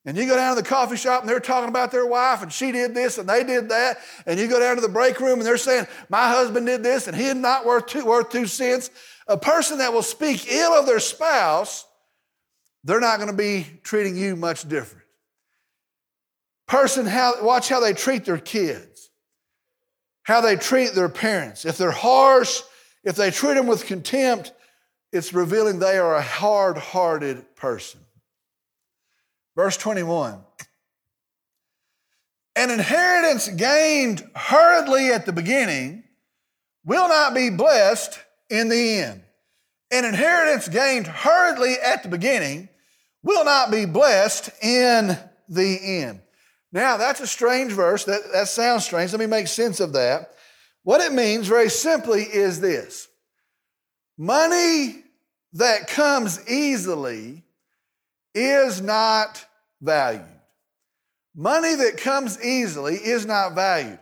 And 0.04 0.16
you 0.16 0.26
go 0.26 0.34
down 0.34 0.56
to 0.56 0.60
the 0.60 0.68
coffee 0.68 0.96
shop 0.96 1.20
and 1.20 1.30
they're 1.30 1.38
talking 1.38 1.68
about 1.68 1.92
their 1.92 2.06
wife 2.06 2.42
and 2.42 2.52
she 2.52 2.72
did 2.72 2.92
this 2.92 3.18
and 3.18 3.28
they 3.28 3.44
did 3.44 3.68
that. 3.68 3.98
And 4.26 4.38
you 4.38 4.48
go 4.48 4.58
down 4.58 4.74
to 4.74 4.82
the 4.82 4.88
break 4.88 5.20
room 5.20 5.38
and 5.38 5.46
they're 5.46 5.56
saying, 5.56 5.86
My 6.10 6.28
husband 6.28 6.66
did 6.66 6.82
this 6.82 7.06
and 7.06 7.16
he 7.16 7.26
is 7.26 7.36
not 7.36 7.64
worth 7.64 7.86
two, 7.86 8.04
worth 8.04 8.30
two 8.30 8.46
cents 8.46 8.90
a 9.26 9.36
person 9.36 9.78
that 9.78 9.92
will 9.92 10.02
speak 10.02 10.50
ill 10.50 10.72
of 10.72 10.86
their 10.86 11.00
spouse, 11.00 11.86
they're 12.84 13.00
not 13.00 13.18
going 13.18 13.30
to 13.30 13.36
be 13.36 13.66
treating 13.82 14.16
you 14.16 14.36
much 14.36 14.68
different. 14.68 15.06
Person, 16.66 17.06
how, 17.06 17.42
watch 17.42 17.68
how 17.68 17.80
they 17.80 17.92
treat 17.92 18.24
their 18.24 18.38
kids, 18.38 19.10
how 20.22 20.40
they 20.40 20.56
treat 20.56 20.94
their 20.94 21.08
parents. 21.08 21.64
If 21.64 21.78
they're 21.78 21.90
harsh, 21.90 22.62
if 23.02 23.16
they 23.16 23.30
treat 23.30 23.54
them 23.54 23.66
with 23.66 23.86
contempt, 23.86 24.52
it's 25.12 25.32
revealing 25.32 25.78
they 25.78 25.98
are 25.98 26.16
a 26.16 26.22
hard 26.22 26.76
hearted 26.76 27.54
person. 27.54 28.00
Verse 29.56 29.76
21 29.76 30.40
An 32.56 32.70
inheritance 32.70 33.48
gained 33.48 34.28
hurriedly 34.34 35.08
at 35.08 35.26
the 35.26 35.32
beginning 35.32 36.04
will 36.84 37.08
not 37.08 37.34
be 37.34 37.50
blessed 37.50 38.18
in 38.50 38.68
the 38.68 38.98
end. 38.98 39.22
An 39.90 40.04
inheritance 40.04 40.68
gained 40.68 41.06
hurriedly 41.06 41.74
at 41.74 42.02
the 42.02 42.08
beginning 42.08 42.68
will 43.22 43.44
not 43.44 43.70
be 43.70 43.84
blessed 43.86 44.50
in 44.62 45.16
the 45.48 45.78
end. 46.02 46.20
Now, 46.72 46.96
that's 46.96 47.20
a 47.20 47.26
strange 47.26 47.72
verse. 47.72 48.04
That, 48.04 48.20
that 48.32 48.48
sounds 48.48 48.84
strange. 48.84 49.12
Let 49.12 49.20
me 49.20 49.26
make 49.26 49.46
sense 49.46 49.80
of 49.80 49.92
that. 49.92 50.34
What 50.82 51.00
it 51.00 51.12
means, 51.12 51.46
very 51.46 51.70
simply, 51.70 52.22
is 52.22 52.60
this 52.60 53.08
Money 54.18 55.02
that 55.54 55.86
comes 55.88 56.48
easily 56.48 57.44
is 58.34 58.80
not 58.80 59.44
valued. 59.80 60.24
Money 61.34 61.74
that 61.74 61.96
comes 61.96 62.42
easily 62.44 62.94
is 62.94 63.26
not 63.26 63.54
valued. 63.54 63.98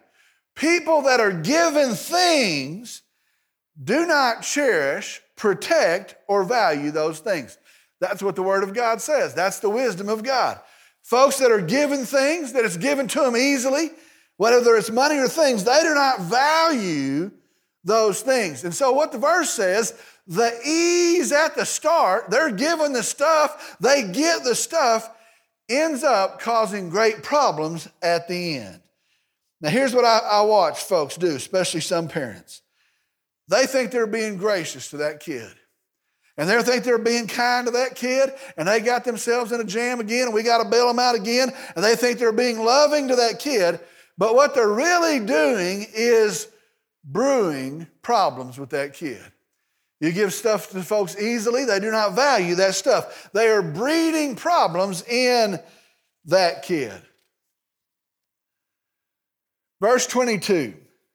People 0.55 1.03
that 1.03 1.21
are 1.21 1.33
given 1.33 1.95
things 1.95 3.03
do 3.81 4.07
not 4.07 4.43
cherish, 4.43 5.21
protect, 5.37 6.17
or 6.29 6.45
value 6.45 6.91
those 6.91 7.21
things. 7.21 7.59
That's 8.01 8.23
what 8.23 8.37
the 8.37 8.43
Word 8.43 8.65
of 8.65 8.75
God 8.75 9.01
says. 9.01 9.35
That's 9.35 9.61
the 9.61 9.71
wisdom 9.71 10.09
of 10.09 10.23
God. 10.23 10.61
Folks 11.03 11.39
that 11.39 11.51
are 11.51 11.61
given 11.61 12.05
things 12.05 12.53
that 12.53 12.65
it's 12.65 12.77
given 12.77 13.09
to 13.09 13.21
them 13.21 13.37
easily, 13.37 13.91
whether 14.37 14.77
it's 14.77 14.91
money 14.91 15.19
or 15.19 15.29
things, 15.29 15.65
they 15.65 15.83
do 15.83 15.95
not 15.95 16.21
value 16.21 17.31
those 17.85 18.23
things. 18.23 18.65
And 18.65 18.75
so, 18.75 18.93
what 18.93 19.13
the 19.13 19.19
verse 19.19 19.51
says, 19.51 19.95
the 20.27 20.53
ease 20.65 21.33
at 21.33 21.55
the 21.55 21.67
start, 21.67 22.31
they're 22.31 22.53
given 22.53 22.93
the 22.93 23.03
stuff, 23.03 23.77
they 23.81 24.05
get 24.05 24.45
the 24.45 24.55
stuff, 24.55 25.11
ends 25.69 26.05
up 26.05 26.41
causing 26.41 26.89
great 26.89 27.23
problems 27.23 27.89
at 28.03 28.29
the 28.29 28.59
end. 28.59 28.81
Now, 29.61 29.71
here's 29.71 29.95
what 29.95 30.05
I, 30.05 30.19
I 30.19 30.43
watch 30.43 30.83
folks 30.83 31.17
do, 31.17 31.37
especially 31.37 31.81
some 31.81 32.09
parents. 32.09 32.62
They 33.49 33.67
think 33.67 33.91
they're 33.91 34.07
being 34.07 34.37
gracious 34.37 34.91
to 34.91 34.99
that 34.99 35.21
kid. 35.21 35.53
And 36.39 36.49
they 36.49 36.63
think 36.63 36.85
they're 36.85 36.99
being 36.99 37.27
kind 37.27 37.67
to 37.67 37.73
that 37.73 37.95
kid, 37.95 38.33
and 38.57 38.67
they 38.67 38.81
got 38.81 39.05
themselves 39.05 39.53
in 39.53 39.61
a 39.61 39.65
jam 39.65 40.01
again, 40.01 40.27
and 40.27 40.35
we 40.35 40.43
got 40.43 40.63
to 40.63 40.69
bail 40.69 40.89
them 40.89 40.99
out 40.99 41.15
again. 41.15 41.53
And 41.77 41.85
they 41.85 41.95
think 41.95 42.19
they're 42.19 42.33
being 42.33 42.65
loving 42.65 43.09
to 43.09 43.17
that 43.17 43.39
kid. 43.39 43.81
But 44.17 44.35
what 44.35 44.55
they're 44.55 44.69
really 44.69 45.21
doing 45.21 45.87
is 45.95 46.49
brewing 47.05 47.87
problems 48.01 48.59
with 48.59 48.71
that 48.71 48.95
kid. 48.95 49.21
You 50.01 50.11
give 50.11 50.33
stuff 50.33 50.71
to 50.71 50.83
folks 50.83 51.17
easily, 51.21 51.65
they 51.65 51.79
do 51.79 51.91
not 51.91 52.15
value 52.15 52.57
that 52.57 52.75
stuff. 52.75 53.31
They 53.33 53.49
are 53.49 53.63
breeding 53.63 54.35
problems 54.35 55.05
in 55.05 55.61
that 56.25 56.63
kid. 56.63 57.01
Verse 59.81 60.07
22. 60.07 60.75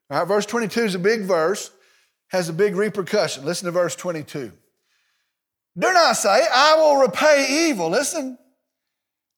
All 0.10 0.20
right, 0.20 0.28
verse 0.28 0.46
22 0.46 0.82
is 0.82 0.96
a 0.96 1.00
big 1.00 1.24
verse, 1.24 1.72
has 2.30 2.50
a 2.50 2.54
big 2.54 2.76
repercussion. 2.76 3.46
Listen 3.46 3.66
to 3.66 3.72
verse 3.72 3.96
22. 3.96 4.52
Do 5.78 5.94
not 5.94 6.14
say, 6.14 6.46
I 6.54 6.76
will 6.78 6.98
repay 6.98 7.70
evil. 7.70 7.90
Listen. 7.90 8.38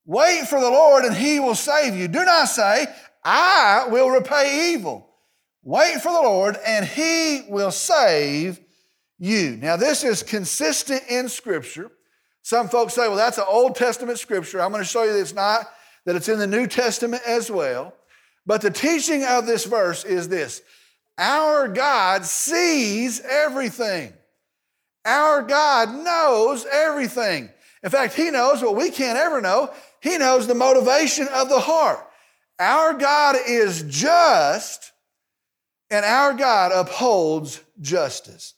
Wait 0.05 0.47
for 0.47 0.59
the 0.59 0.69
Lord 0.69 1.05
and 1.05 1.15
he 1.15 1.39
will 1.39 1.53
save 1.53 1.95
you. 1.95 2.07
Do 2.07 2.25
not 2.25 2.45
say, 2.45 2.87
I 3.23 3.87
will 3.89 4.09
repay 4.09 4.73
evil. 4.73 5.07
Wait 5.61 6.01
for 6.01 6.11
the 6.11 6.21
Lord 6.21 6.57
and 6.65 6.85
he 6.85 7.41
will 7.47 7.69
save 7.69 8.59
you. 9.19 9.57
Now, 9.57 9.75
this 9.75 10.03
is 10.03 10.23
consistent 10.23 11.03
in 11.09 11.29
Scripture. 11.29 11.91
Some 12.41 12.69
folks 12.69 12.95
say, 12.95 13.07
well, 13.07 13.17
that's 13.17 13.37
an 13.37 13.45
Old 13.47 13.75
Testament 13.75 14.17
Scripture. 14.17 14.61
I'm 14.61 14.71
going 14.71 14.81
to 14.81 14.87
show 14.87 15.03
you 15.03 15.13
that 15.13 15.19
it's 15.19 15.35
not, 15.35 15.67
that 16.05 16.15
it's 16.15 16.29
in 16.29 16.39
the 16.39 16.47
New 16.47 16.65
Testament 16.65 17.21
as 17.27 17.51
well. 17.51 17.93
But 18.47 18.61
the 18.61 18.71
teaching 18.71 19.23
of 19.25 19.45
this 19.45 19.65
verse 19.65 20.05
is 20.05 20.27
this 20.27 20.63
Our 21.19 21.67
God 21.67 22.23
sees 22.23 23.19
everything. 23.19 24.13
Our 25.03 25.41
God 25.41 25.93
knows 25.93 26.65
everything. 26.65 27.49
In 27.83 27.89
fact, 27.89 28.13
He 28.13 28.31
knows 28.31 28.61
what 28.63 28.77
we 28.77 28.89
can't 28.89 29.17
ever 29.17 29.41
know. 29.41 29.71
He 30.01 30.17
knows 30.17 30.47
the 30.47 30.55
motivation 30.55 31.27
of 31.27 31.49
the 31.49 31.59
heart. 31.59 31.99
Our 32.57 32.93
God 32.93 33.35
is 33.47 33.83
just, 33.83 34.93
and 35.91 36.05
our 36.05 36.33
God 36.33 36.71
upholds 36.73 37.61
justice. 37.81 38.53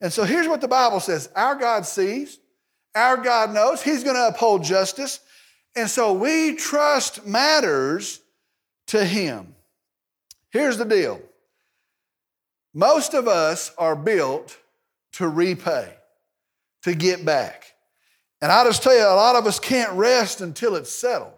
And 0.00 0.12
so 0.12 0.22
here's 0.22 0.48
what 0.48 0.60
the 0.60 0.68
Bible 0.68 1.00
says 1.00 1.28
Our 1.34 1.56
God 1.56 1.84
sees, 1.84 2.38
our 2.94 3.16
God 3.16 3.52
knows, 3.52 3.82
He's 3.82 4.04
going 4.04 4.16
to 4.16 4.28
uphold 4.28 4.62
justice. 4.62 5.18
And 5.76 5.90
so 5.90 6.12
we 6.12 6.54
trust 6.54 7.26
matters 7.26 8.20
to 8.88 9.04
Him. 9.04 9.56
Here's 10.50 10.78
the 10.78 10.84
deal 10.84 11.20
most 12.74 13.14
of 13.14 13.28
us 13.28 13.72
are 13.78 13.96
built 13.96 14.58
to 15.12 15.28
repay, 15.28 15.94
to 16.82 16.94
get 16.94 17.24
back. 17.24 17.64
And 18.42 18.50
I 18.50 18.64
just 18.64 18.82
tell 18.82 18.94
you, 18.94 19.04
a 19.04 19.14
lot 19.14 19.36
of 19.36 19.46
us 19.46 19.58
can't 19.58 19.92
rest 19.92 20.40
until 20.40 20.74
it's 20.74 20.90
settled. 20.90 21.32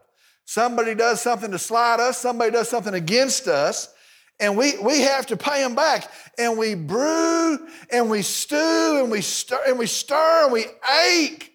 Somebody 0.47 0.95
does 0.95 1.21
something 1.21 1.51
to 1.51 1.59
slide 1.59 2.01
us, 2.01 2.19
somebody 2.19 2.51
does 2.51 2.69
something 2.69 2.95
against 2.95 3.49
us, 3.49 3.93
and 4.41 4.57
we, 4.57 4.79
we 4.79 5.01
have 5.01 5.27
to 5.27 5.37
pay 5.37 5.63
them 5.63 5.75
back. 5.75 6.11
And 6.39 6.59
we 6.59 6.75
brew 6.75 7.59
and 7.91 8.11
we 8.11 8.23
stew 8.23 9.01
and 9.01 9.11
we 9.11 9.21
stir 9.21 9.61
and 9.67 9.79
we 9.79 9.87
stir 9.87 10.45
and 10.45 10.53
we 10.53 10.67
ache 11.11 11.53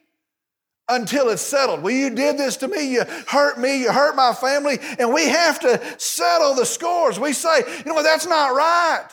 until 0.89 1.29
it's 1.29 1.41
settled. 1.41 1.83
Well, 1.83 1.93
you 1.93 2.09
did 2.09 2.37
this 2.37 2.57
to 2.57 2.67
me, 2.67 2.91
you 2.91 3.03
hurt 3.27 3.59
me, 3.59 3.81
you 3.81 3.91
hurt 3.91 4.15
my 4.15 4.33
family, 4.33 4.77
and 4.99 5.13
we 5.13 5.25
have 5.25 5.59
to 5.61 5.81
settle 5.99 6.53
the 6.53 6.65
scores. 6.65 7.19
We 7.19 7.33
say, 7.33 7.59
you 7.59 7.85
know 7.85 7.93
what, 7.93 8.03
that's 8.03 8.27
not 8.27 8.53
right. 8.55 9.07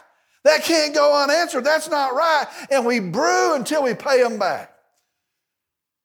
That 0.45 0.63
can't 0.63 0.95
go 0.95 1.23
unanswered. 1.23 1.65
That's 1.65 1.89
not 1.89 2.15
right. 2.15 2.47
And 2.71 2.87
we 2.87 3.01
brew 3.01 3.55
until 3.55 3.83
we 3.83 3.95
pay 3.95 4.23
them 4.23 4.39
back. 4.39 4.73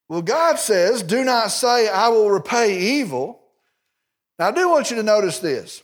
Well, 0.09 0.21
God 0.21 0.59
says, 0.59 1.01
do 1.01 1.23
not 1.23 1.51
say, 1.51 1.87
I 1.87 2.09
will 2.09 2.29
repay 2.29 2.99
evil. 2.99 3.39
Now, 4.37 4.47
I 4.47 4.51
do 4.51 4.69
want 4.69 4.89
you 4.89 4.97
to 4.97 5.03
notice 5.03 5.39
this. 5.39 5.81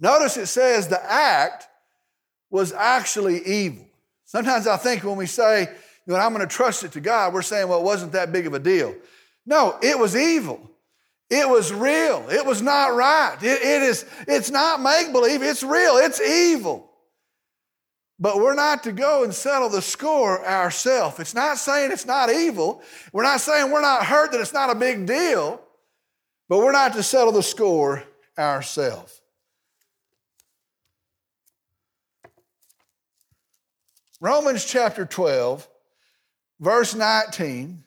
Notice 0.00 0.36
it 0.36 0.46
says 0.46 0.88
the 0.88 1.04
act 1.04 1.68
was 2.50 2.72
actually 2.72 3.44
evil. 3.44 3.86
Sometimes 4.24 4.66
I 4.66 4.76
think 4.76 5.04
when 5.04 5.16
we 5.16 5.26
say, 5.26 5.68
know, 6.06 6.16
I'm 6.16 6.32
going 6.32 6.46
to 6.46 6.54
trust 6.54 6.84
it 6.84 6.92
to 6.92 7.00
God, 7.00 7.34
we're 7.34 7.42
saying, 7.42 7.68
well, 7.68 7.80
it 7.80 7.84
wasn't 7.84 8.12
that 8.12 8.32
big 8.32 8.46
of 8.46 8.54
a 8.54 8.58
deal. 8.58 8.94
No, 9.44 9.78
it 9.82 9.98
was 9.98 10.16
evil. 10.16 10.70
It 11.28 11.48
was 11.48 11.72
real. 11.72 12.26
It 12.30 12.46
was 12.46 12.62
not 12.62 12.94
right. 12.94 13.36
It, 13.40 13.62
it 13.62 13.82
is, 13.82 14.04
it's 14.28 14.50
not 14.50 14.80
make 14.80 15.12
believe, 15.12 15.42
it's 15.42 15.62
real. 15.62 15.96
It's 15.96 16.20
evil. 16.20 16.85
But 18.18 18.36
we're 18.36 18.54
not 18.54 18.82
to 18.84 18.92
go 18.92 19.24
and 19.24 19.34
settle 19.34 19.68
the 19.68 19.82
score 19.82 20.44
ourselves. 20.46 21.20
It's 21.20 21.34
not 21.34 21.58
saying 21.58 21.92
it's 21.92 22.06
not 22.06 22.30
evil. 22.30 22.82
We're 23.12 23.22
not 23.22 23.40
saying 23.40 23.70
we're 23.70 23.82
not 23.82 24.06
hurt 24.06 24.32
that 24.32 24.40
it's 24.40 24.54
not 24.54 24.70
a 24.70 24.74
big 24.74 25.06
deal, 25.06 25.60
but 26.48 26.58
we're 26.58 26.72
not 26.72 26.94
to 26.94 27.02
settle 27.02 27.32
the 27.32 27.42
score 27.42 28.02
ourselves. 28.38 29.20
Romans 34.20 34.64
chapter 34.64 35.04
12, 35.04 35.68
verse 36.58 36.94
19, 36.94 37.84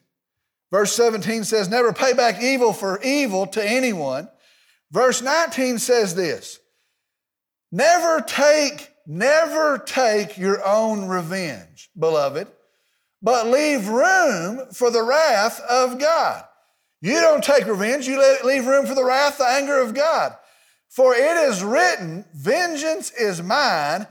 verse 0.71 0.93
17 0.93 1.43
says, 1.43 1.69
Never 1.69 1.91
pay 1.91 2.13
back 2.13 2.41
evil 2.41 2.71
for 2.71 3.01
evil 3.01 3.47
to 3.47 3.67
anyone. 3.67 4.29
Verse 4.91 5.21
19 5.21 5.79
says 5.79 6.13
this 6.13 6.59
Never 7.71 8.21
take, 8.21 8.88
never 9.09 9.79
take 9.79 10.37
your 10.37 10.63
own 10.65 11.07
revenge, 11.07 11.89
beloved, 11.97 12.47
but 13.23 13.47
leave 13.47 13.89
room 13.89 14.61
for 14.71 14.91
the 14.91 15.01
wrath 15.01 15.59
of 15.61 15.99
God. 15.99 16.43
You 17.01 17.13
don't 17.13 17.43
take 17.43 17.65
revenge, 17.65 18.07
you 18.07 18.23
leave 18.45 18.67
room 18.67 18.85
for 18.85 18.93
the 18.93 19.03
wrath, 19.03 19.39
the 19.39 19.47
anger 19.47 19.81
of 19.81 19.95
God. 19.95 20.37
For 20.89 21.15
it 21.15 21.37
is 21.37 21.63
written, 21.63 22.23
Vengeance 22.35 23.11
is 23.11 23.41
mine. 23.41 24.05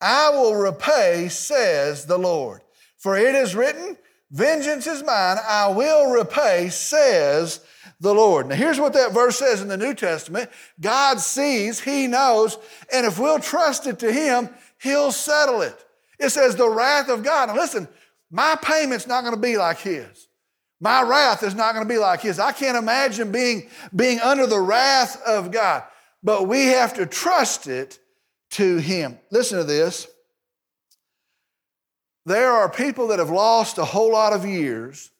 I 0.00 0.30
will 0.30 0.54
repay, 0.54 1.28
says 1.28 2.06
the 2.06 2.18
Lord. 2.18 2.62
For 2.98 3.16
it 3.16 3.34
is 3.34 3.56
written, 3.56 3.96
Vengeance 4.30 4.86
is 4.86 5.02
mine, 5.02 5.38
I 5.46 5.68
will 5.68 6.10
repay, 6.10 6.68
says 6.68 7.60
the 8.04 8.14
Lord. 8.14 8.46
Now, 8.48 8.54
here's 8.54 8.78
what 8.78 8.92
that 8.92 9.12
verse 9.12 9.38
says 9.38 9.60
in 9.60 9.68
the 9.68 9.76
New 9.76 9.94
Testament 9.94 10.50
God 10.80 11.18
sees, 11.18 11.80
He 11.80 12.06
knows, 12.06 12.56
and 12.92 13.04
if 13.04 13.18
we'll 13.18 13.40
trust 13.40 13.88
it 13.88 13.98
to 14.00 14.12
Him, 14.12 14.48
He'll 14.80 15.10
settle 15.10 15.62
it. 15.62 15.84
It 16.20 16.28
says, 16.28 16.54
the 16.54 16.68
wrath 16.68 17.08
of 17.08 17.24
God. 17.24 17.48
Now, 17.48 17.56
listen, 17.56 17.88
my 18.30 18.56
payment's 18.62 19.08
not 19.08 19.22
going 19.22 19.34
to 19.34 19.40
be 19.40 19.56
like 19.56 19.78
His. 19.78 20.28
My 20.80 21.02
wrath 21.02 21.42
is 21.42 21.54
not 21.54 21.74
going 21.74 21.86
to 21.86 21.92
be 21.92 21.98
like 21.98 22.20
His. 22.20 22.38
I 22.38 22.52
can't 22.52 22.76
imagine 22.76 23.32
being, 23.32 23.68
being 23.94 24.20
under 24.20 24.46
the 24.46 24.60
wrath 24.60 25.20
of 25.22 25.50
God, 25.50 25.82
but 26.22 26.46
we 26.46 26.66
have 26.66 26.94
to 26.94 27.06
trust 27.06 27.66
it 27.66 27.98
to 28.50 28.76
Him. 28.76 29.18
Listen 29.30 29.58
to 29.58 29.64
this. 29.64 30.06
There 32.26 32.52
are 32.52 32.68
people 32.68 33.08
that 33.08 33.18
have 33.18 33.30
lost 33.30 33.78
a 33.78 33.84
whole 33.84 34.12
lot 34.12 34.32
of 34.32 34.46
years 34.46 35.10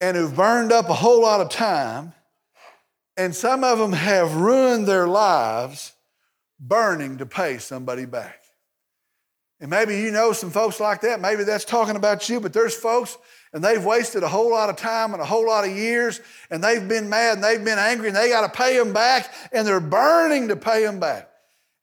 and 0.00 0.16
who've 0.16 0.34
burned 0.34 0.72
up 0.72 0.88
a 0.88 0.94
whole 0.94 1.22
lot 1.22 1.40
of 1.40 1.48
time, 1.48 2.12
and 3.16 3.34
some 3.34 3.64
of 3.64 3.78
them 3.78 3.92
have 3.92 4.36
ruined 4.36 4.86
their 4.86 5.06
lives 5.06 5.92
burning 6.60 7.18
to 7.18 7.26
pay 7.26 7.58
somebody 7.58 8.04
back. 8.04 8.42
And 9.58 9.70
maybe 9.70 9.96
you 9.96 10.10
know 10.10 10.32
some 10.32 10.50
folks 10.50 10.80
like 10.80 11.00
that. 11.00 11.20
Maybe 11.20 11.44
that's 11.44 11.64
talking 11.64 11.96
about 11.96 12.28
you, 12.28 12.40
but 12.40 12.52
there's 12.52 12.74
folks 12.74 13.16
and 13.54 13.64
they've 13.64 13.82
wasted 13.82 14.22
a 14.22 14.28
whole 14.28 14.50
lot 14.50 14.68
of 14.68 14.76
time 14.76 15.14
and 15.14 15.22
a 15.22 15.24
whole 15.24 15.46
lot 15.46 15.64
of 15.64 15.74
years 15.74 16.20
and 16.50 16.62
they've 16.62 16.86
been 16.86 17.08
mad 17.08 17.36
and 17.36 17.44
they've 17.44 17.64
been 17.64 17.78
angry 17.78 18.08
and 18.08 18.16
they 18.16 18.28
got 18.28 18.52
to 18.52 18.54
pay 18.54 18.76
them 18.76 18.92
back 18.92 19.32
and 19.52 19.66
they're 19.66 19.80
burning 19.80 20.48
to 20.48 20.56
pay 20.56 20.84
them 20.84 21.00
back. 21.00 21.30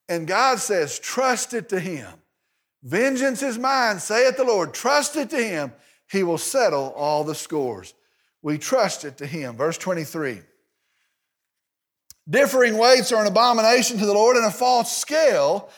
And 0.08 0.28
God 0.28 0.60
says, 0.60 1.00
trust 1.00 1.56
it 1.56 1.70
to 1.70 1.80
Him. 1.80 2.08
Vengeance 2.84 3.42
is 3.42 3.58
mine, 3.58 4.00
saith 4.00 4.36
the 4.36 4.44
Lord. 4.44 4.74
Trust 4.74 5.16
it 5.16 5.30
to 5.30 5.42
him. 5.42 5.72
He 6.12 6.22
will 6.22 6.38
settle 6.38 6.94
all 6.96 7.24
the 7.24 7.34
scores. 7.34 7.94
We 8.44 8.58
trust 8.58 9.06
it 9.06 9.18
to 9.18 9.26
him. 9.26 9.56
Verse 9.56 9.78
23. 9.80 10.42
Differing 12.30 12.78
weights 12.78 13.12
are 13.12 13.22
an 13.22 13.28
abomination 13.28 13.98
to 13.98 14.06
the 14.06 14.14
Lord, 14.14 14.38
and 14.38 14.46
a 14.46 14.52
false 14.52 14.96
scale 14.96 15.70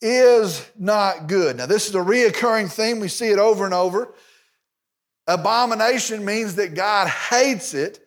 is 0.00 0.64
not 0.78 1.26
good. 1.26 1.56
Now, 1.56 1.66
this 1.66 1.88
is 1.88 1.94
a 1.94 1.98
reoccurring 1.98 2.70
theme. 2.70 3.00
We 3.00 3.08
see 3.08 3.28
it 3.28 3.38
over 3.38 3.64
and 3.64 3.74
over. 3.74 4.14
Abomination 5.26 6.24
means 6.24 6.54
that 6.56 6.74
God 6.74 7.08
hates 7.08 7.74
it, 7.74 8.00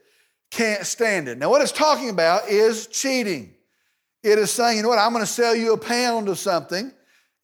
can't 0.50 0.86
stand 0.86 1.28
it. 1.28 1.38
Now, 1.38 1.50
what 1.50 1.62
it's 1.62 1.72
talking 1.72 2.10
about 2.10 2.50
is 2.50 2.88
cheating. 2.88 3.54
It 4.24 4.40
is 4.40 4.52
saying, 4.52 4.78
you 4.78 4.84
know 4.84 4.90
what, 4.90 5.00
I'm 5.00 5.12
going 5.12 5.24
to 5.24 5.32
sell 5.32 5.56
you 5.56 5.74
a 5.74 5.78
pound 5.78 6.30
of 6.30 6.40
something 6.40 6.92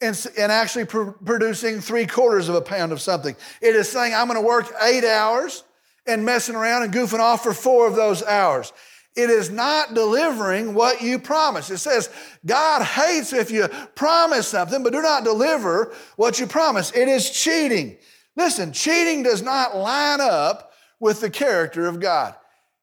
and, 0.02 0.28
and 0.38 0.52
actually 0.52 0.86
pr- 0.86 1.12
producing 1.12 1.82
three 1.82 2.08
quarters 2.08 2.50
of 2.50 2.56
a 2.56 2.62
pound 2.62 2.92
of 2.92 3.02
something. 3.02 3.36
It 3.62 3.76
is 3.76 3.90
saying, 3.90 4.14
I'm 4.14 4.28
going 4.28 4.40
to 4.40 4.46
work 4.46 4.72
eight 4.82 5.04
hours 5.04 5.64
and 6.10 6.26
messing 6.26 6.56
around 6.56 6.84
and 6.84 6.94
goofing 6.94 7.20
off 7.20 7.44
for 7.44 7.54
four 7.54 7.88
of 7.88 7.96
those 7.96 8.24
hours. 8.24 8.74
It 9.16 9.30
is 9.30 9.50
not 9.50 9.94
delivering 9.94 10.74
what 10.74 11.02
you 11.02 11.20
promise. 11.20 11.70
It 11.70 11.80
says, 11.80 12.10
God 12.46 12.84
hates 12.84 13.34
if 13.34 13.52
you 13.52 13.68
promise 13.96 14.48
something, 14.48 14.84
but 14.84 14.94
do 14.94 15.02
not 15.02 15.24
deliver 15.24 15.94
what 16.16 16.40
you 16.40 16.48
promise. 16.48 16.92
It 16.92 17.08
is 17.08 17.30
cheating. 17.30 17.98
Listen, 18.36 18.72
cheating 18.72 19.24
does 19.24 19.42
not 19.42 19.76
line 19.76 20.22
up 20.22 20.72
with 21.00 21.22
the 21.22 21.30
character 21.30 21.88
of 21.88 22.00
God. 22.00 22.36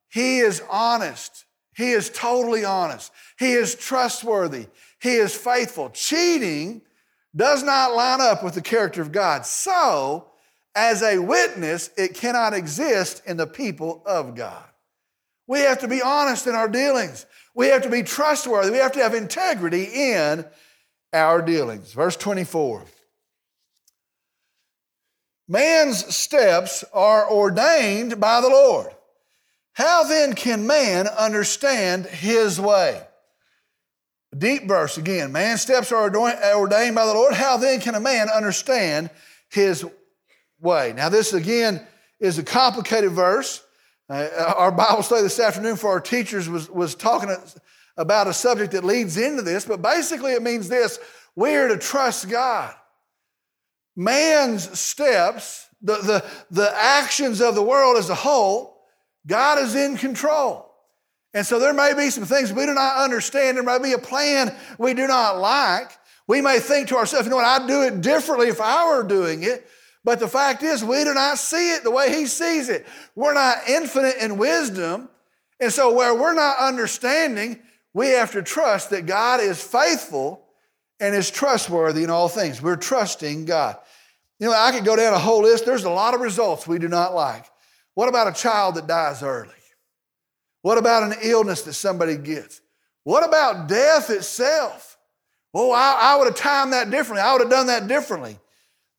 He 0.09 0.39
is 0.39 0.61
honest. 0.69 1.45
He 1.75 1.91
is 1.91 2.09
totally 2.09 2.65
honest. 2.65 3.11
He 3.39 3.53
is 3.53 3.75
trustworthy. 3.75 4.67
He 4.99 5.15
is 5.15 5.35
faithful. 5.35 5.89
Cheating 5.91 6.81
does 7.35 7.63
not 7.63 7.93
line 7.93 8.21
up 8.21 8.43
with 8.43 8.55
the 8.55 8.61
character 8.61 9.01
of 9.01 9.11
God. 9.11 9.45
So, 9.45 10.31
as 10.77 11.01
a 11.01 11.17
witness, 11.17 11.89
it 11.97 12.13
cannot 12.13 12.53
exist 12.53 13.23
in 13.25 13.35
the 13.35 13.47
people 13.47 14.03
of 14.05 14.35
God. 14.35 14.63
We 15.47 15.61
have 15.61 15.79
to 15.79 15.87
be 15.87 16.03
honest 16.03 16.45
in 16.45 16.53
our 16.53 16.69
dealings. 16.69 17.25
We 17.55 17.69
have 17.69 17.81
to 17.81 17.89
be 17.89 18.03
trustworthy. 18.03 18.69
We 18.69 18.77
have 18.77 18.91
to 18.91 19.01
have 19.01 19.15
integrity 19.15 19.85
in 19.85 20.45
our 21.11 21.41
dealings. 21.41 21.93
Verse 21.93 22.15
24. 22.15 22.85
Man's 25.47 26.15
steps 26.15 26.83
are 26.93 27.31
ordained 27.31 28.19
by 28.19 28.41
the 28.41 28.49
Lord. 28.49 28.91
How 29.73 30.03
then 30.03 30.35
can 30.35 30.67
man 30.67 31.07
understand 31.07 32.05
his 32.05 32.61
way? 32.61 33.01
Deep 34.37 34.67
verse 34.67 34.97
again. 34.97 35.31
Man's 35.31 35.61
steps 35.61 35.91
are 35.91 36.03
ordained 36.03 36.95
by 36.95 37.05
the 37.05 37.13
Lord. 37.13 37.33
How 37.33 37.57
then 37.57 37.79
can 37.79 37.95
a 37.95 37.99
man 37.99 38.29
understand 38.29 39.09
his 39.49 39.83
way? 40.59 40.93
Now, 40.95 41.09
this 41.09 41.33
again 41.33 41.85
is 42.19 42.37
a 42.37 42.43
complicated 42.43 43.11
verse. 43.11 43.63
Uh, 44.09 44.53
our 44.55 44.71
Bible 44.71 45.03
study 45.03 45.23
this 45.23 45.39
afternoon 45.39 45.75
for 45.75 45.89
our 45.89 45.99
teachers 45.99 46.47
was, 46.49 46.69
was 46.69 46.95
talking 46.95 47.29
about 47.97 48.27
a 48.27 48.33
subject 48.33 48.71
that 48.71 48.83
leads 48.83 49.17
into 49.17 49.41
this, 49.41 49.65
but 49.65 49.81
basically 49.81 50.33
it 50.33 50.41
means 50.41 50.69
this 50.69 50.99
we 51.35 51.55
are 51.55 51.67
to 51.67 51.77
trust 51.77 52.29
God. 52.29 52.73
Man's 53.95 54.79
steps, 54.79 55.67
the, 55.81 55.97
the, 55.97 56.25
the 56.51 56.71
actions 56.75 57.41
of 57.41 57.55
the 57.55 57.63
world 57.63 57.97
as 57.97 58.09
a 58.09 58.15
whole, 58.15 58.81
God 59.25 59.59
is 59.59 59.75
in 59.75 59.97
control. 59.97 60.71
And 61.33 61.45
so 61.45 61.59
there 61.59 61.73
may 61.73 61.93
be 61.93 62.09
some 62.09 62.25
things 62.25 62.51
we 62.51 62.65
do 62.65 62.73
not 62.73 62.97
understand. 62.97 63.57
There 63.57 63.63
may 63.63 63.79
be 63.79 63.93
a 63.93 63.99
plan 63.99 64.55
we 64.79 64.93
do 64.93 65.05
not 65.07 65.37
like. 65.37 65.91
We 66.27 66.41
may 66.41 66.59
think 66.59 66.87
to 66.89 66.97
ourselves, 66.97 67.25
you 67.25 67.29
know 67.29 67.35
what, 67.35 67.45
I'd 67.45 67.67
do 67.67 67.83
it 67.83 68.01
differently 68.01 68.47
if 68.47 68.59
I 68.61 68.87
were 68.95 69.03
doing 69.03 69.43
it. 69.43 69.67
But 70.07 70.21
the 70.21 70.27
fact 70.29 70.63
is, 70.63 70.85
we 70.85 71.03
do 71.03 71.13
not 71.13 71.37
see 71.37 71.73
it 71.73 71.83
the 71.83 71.91
way 71.91 72.15
He 72.15 72.27
sees 72.27 72.69
it. 72.69 72.87
We're 73.13 73.33
not 73.33 73.67
infinite 73.67 74.15
in 74.21 74.37
wisdom. 74.37 75.09
And 75.59 75.69
so, 75.69 75.93
where 75.93 76.15
we're 76.15 76.33
not 76.33 76.59
understanding, 76.59 77.59
we 77.93 78.11
have 78.11 78.31
to 78.31 78.41
trust 78.41 78.91
that 78.91 79.05
God 79.05 79.41
is 79.41 79.61
faithful 79.61 80.45
and 81.01 81.13
is 81.13 81.29
trustworthy 81.29 82.05
in 82.05 82.09
all 82.09 82.29
things. 82.29 82.61
We're 82.61 82.77
trusting 82.77 83.43
God. 83.43 83.75
You 84.39 84.47
know, 84.47 84.53
I 84.53 84.71
could 84.71 84.85
go 84.85 84.95
down 84.95 85.13
a 85.13 85.19
whole 85.19 85.41
list. 85.41 85.65
There's 85.65 85.83
a 85.83 85.89
lot 85.89 86.13
of 86.13 86.21
results 86.21 86.65
we 86.65 86.79
do 86.79 86.87
not 86.87 87.13
like. 87.13 87.43
What 87.93 88.07
about 88.07 88.29
a 88.29 88.41
child 88.41 88.75
that 88.75 88.87
dies 88.87 89.21
early? 89.21 89.49
What 90.61 90.77
about 90.77 91.03
an 91.03 91.17
illness 91.21 91.63
that 91.63 91.73
somebody 91.73 92.15
gets? 92.15 92.61
What 93.03 93.27
about 93.27 93.67
death 93.67 94.09
itself? 94.09 94.97
Well, 95.51 95.73
I, 95.73 95.97
I 95.99 96.15
would 96.15 96.27
have 96.27 96.37
timed 96.37 96.71
that 96.71 96.89
differently. 96.91 97.23
I 97.23 97.33
would 97.33 97.41
have 97.41 97.51
done 97.51 97.67
that 97.67 97.89
differently. 97.89 98.39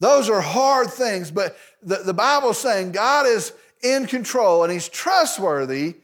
Those 0.00 0.30
are 0.30 0.40
hard 0.40 0.90
things, 0.90 1.30
but 1.30 1.56
the, 1.82 1.96
the 1.96 2.14
Bible 2.14 2.50
is 2.50 2.58
saying 2.58 2.92
God 2.92 3.26
is 3.26 3.52
in 3.82 4.06
control 4.06 4.62
and 4.62 4.72
He's 4.72 4.88
trustworthy 4.88 5.96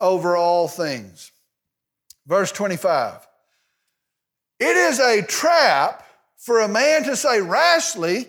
over 0.00 0.36
all 0.36 0.68
things. 0.68 1.30
Verse 2.26 2.50
25 2.52 3.26
It 4.58 4.76
is 4.76 4.98
a 4.98 5.22
trap 5.22 6.04
for 6.36 6.60
a 6.60 6.68
man 6.68 7.04
to 7.04 7.16
say 7.16 7.40
rashly, 7.40 8.28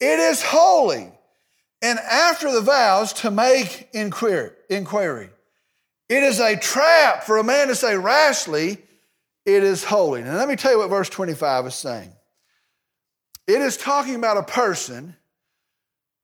It 0.00 0.18
is 0.18 0.42
holy, 0.42 1.12
and 1.82 1.98
after 1.98 2.50
the 2.50 2.62
vows 2.62 3.12
to 3.14 3.30
make 3.30 3.88
inquiry. 3.92 4.50
inquiry. 4.70 5.30
It 6.08 6.22
is 6.22 6.40
a 6.40 6.56
trap 6.56 7.24
for 7.24 7.38
a 7.38 7.44
man 7.44 7.68
to 7.68 7.74
say 7.74 7.96
rashly, 7.96 8.78
It 9.44 9.62
is 9.62 9.84
holy. 9.84 10.22
Now, 10.22 10.36
let 10.36 10.48
me 10.48 10.56
tell 10.56 10.72
you 10.72 10.78
what 10.78 10.88
verse 10.88 11.10
25 11.10 11.66
is 11.66 11.74
saying. 11.74 12.12
It 13.46 13.60
is 13.60 13.76
talking 13.76 14.14
about 14.16 14.36
a 14.36 14.42
person 14.42 15.16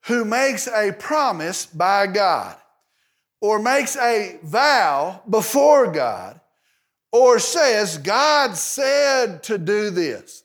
who 0.06 0.24
makes 0.24 0.66
a 0.66 0.92
promise 0.92 1.66
by 1.66 2.08
God 2.08 2.56
or 3.40 3.58
makes 3.58 3.96
a 3.96 4.38
vow 4.42 5.22
before 5.28 5.92
God 5.92 6.40
or 7.12 7.38
says, 7.38 7.98
God 7.98 8.56
said 8.56 9.42
to 9.44 9.58
do 9.58 9.90
this. 9.90 10.42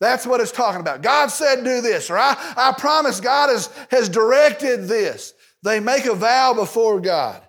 That's 0.00 0.26
what 0.26 0.40
it's 0.40 0.52
talking 0.52 0.80
about. 0.80 1.02
God 1.02 1.28
said, 1.28 1.64
do 1.64 1.80
this, 1.80 2.10
or 2.10 2.16
I, 2.16 2.36
I 2.56 2.74
promise 2.78 3.20
God 3.20 3.50
has, 3.50 3.68
has 3.90 4.08
directed 4.08 4.84
this. 4.84 5.34
They 5.62 5.78
make 5.78 6.06
a 6.06 6.14
vow 6.14 6.54
before 6.54 7.00
God. 7.00 7.42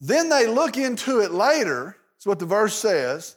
Then 0.00 0.28
they 0.28 0.46
look 0.46 0.76
into 0.76 1.20
it 1.20 1.30
later, 1.30 1.96
is 2.18 2.26
what 2.26 2.38
the 2.38 2.44
verse 2.44 2.74
says, 2.74 3.36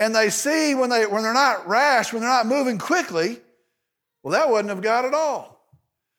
and 0.00 0.14
they 0.14 0.30
see 0.30 0.74
when, 0.74 0.90
they, 0.90 1.06
when 1.06 1.22
they're 1.22 1.32
not 1.32 1.68
rash, 1.68 2.12
when 2.12 2.22
they're 2.22 2.30
not 2.30 2.46
moving 2.46 2.78
quickly, 2.78 3.40
well, 4.22 4.32
that 4.32 4.50
wasn't 4.50 4.70
of 4.70 4.82
God 4.82 5.04
at 5.04 5.14
all. 5.14 5.60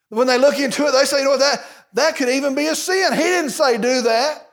When 0.10 0.28
they 0.28 0.38
look 0.38 0.60
into 0.60 0.86
it, 0.88 0.92
they 0.92 1.06
say, 1.06 1.20
you 1.20 1.26
know 1.26 1.32
what, 1.32 1.40
that, 1.40 1.66
that 1.94 2.16
could 2.16 2.30
even 2.30 2.56
be 2.56 2.68
a 2.68 2.76
sin. 2.76 3.14
He 3.14 3.20
didn't 3.20 3.50
say 3.52 3.78
do 3.78 4.02
that. 4.04 4.48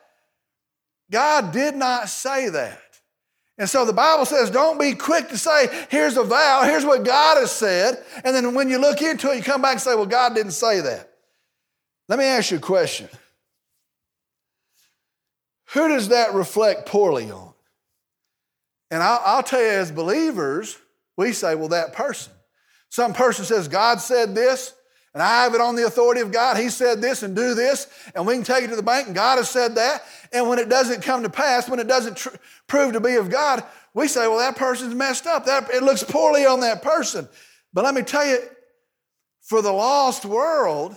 God 1.10 1.52
did 1.52 1.76
not 1.76 2.08
say 2.08 2.48
that. 2.48 2.80
And 3.58 3.68
so 3.68 3.84
the 3.84 3.92
Bible 3.92 4.24
says, 4.24 4.50
don't 4.50 4.80
be 4.80 4.94
quick 4.94 5.28
to 5.28 5.38
say, 5.38 5.68
here's 5.90 6.16
a 6.16 6.24
vow, 6.24 6.62
here's 6.64 6.84
what 6.84 7.04
God 7.04 7.36
has 7.36 7.52
said. 7.52 8.02
And 8.24 8.34
then 8.34 8.54
when 8.54 8.70
you 8.70 8.78
look 8.78 9.02
into 9.02 9.30
it, 9.30 9.36
you 9.36 9.42
come 9.42 9.60
back 9.60 9.72
and 9.72 9.80
say, 9.80 9.94
well, 9.94 10.06
God 10.06 10.34
didn't 10.34 10.52
say 10.52 10.80
that. 10.80 11.10
Let 12.08 12.18
me 12.18 12.24
ask 12.24 12.50
you 12.50 12.56
a 12.56 12.60
question 12.60 13.08
Who 15.74 15.88
does 15.88 16.08
that 16.08 16.34
reflect 16.34 16.86
poorly 16.86 17.30
on? 17.30 17.51
And 18.92 19.02
I'll, 19.02 19.22
I'll 19.24 19.42
tell 19.42 19.62
you, 19.62 19.70
as 19.70 19.90
believers, 19.90 20.76
we 21.16 21.32
say, 21.32 21.54
well, 21.54 21.68
that 21.68 21.94
person. 21.94 22.30
Some 22.90 23.14
person 23.14 23.46
says, 23.46 23.66
God 23.66 24.02
said 24.02 24.34
this, 24.34 24.74
and 25.14 25.22
I 25.22 25.44
have 25.44 25.54
it 25.54 25.62
on 25.62 25.76
the 25.76 25.86
authority 25.86 26.20
of 26.20 26.30
God. 26.30 26.58
He 26.58 26.68
said 26.68 27.00
this 27.00 27.22
and 27.22 27.34
do 27.34 27.54
this, 27.54 27.86
and 28.14 28.26
we 28.26 28.34
can 28.34 28.44
take 28.44 28.64
it 28.64 28.68
to 28.68 28.76
the 28.76 28.82
bank, 28.82 29.06
and 29.06 29.16
God 29.16 29.38
has 29.38 29.48
said 29.48 29.76
that. 29.76 30.04
And 30.30 30.46
when 30.46 30.58
it 30.58 30.68
doesn't 30.68 31.00
come 31.00 31.22
to 31.22 31.30
pass, 31.30 31.70
when 31.70 31.80
it 31.80 31.88
doesn't 31.88 32.18
tr- 32.18 32.36
prove 32.66 32.92
to 32.92 33.00
be 33.00 33.14
of 33.14 33.30
God, 33.30 33.64
we 33.94 34.08
say, 34.08 34.28
well, 34.28 34.38
that 34.38 34.56
person's 34.56 34.94
messed 34.94 35.26
up. 35.26 35.46
That, 35.46 35.70
it 35.70 35.82
looks 35.82 36.02
poorly 36.02 36.44
on 36.44 36.60
that 36.60 36.82
person. 36.82 37.26
But 37.72 37.84
let 37.84 37.94
me 37.94 38.02
tell 38.02 38.26
you, 38.26 38.40
for 39.40 39.62
the 39.62 39.72
lost 39.72 40.26
world, 40.26 40.94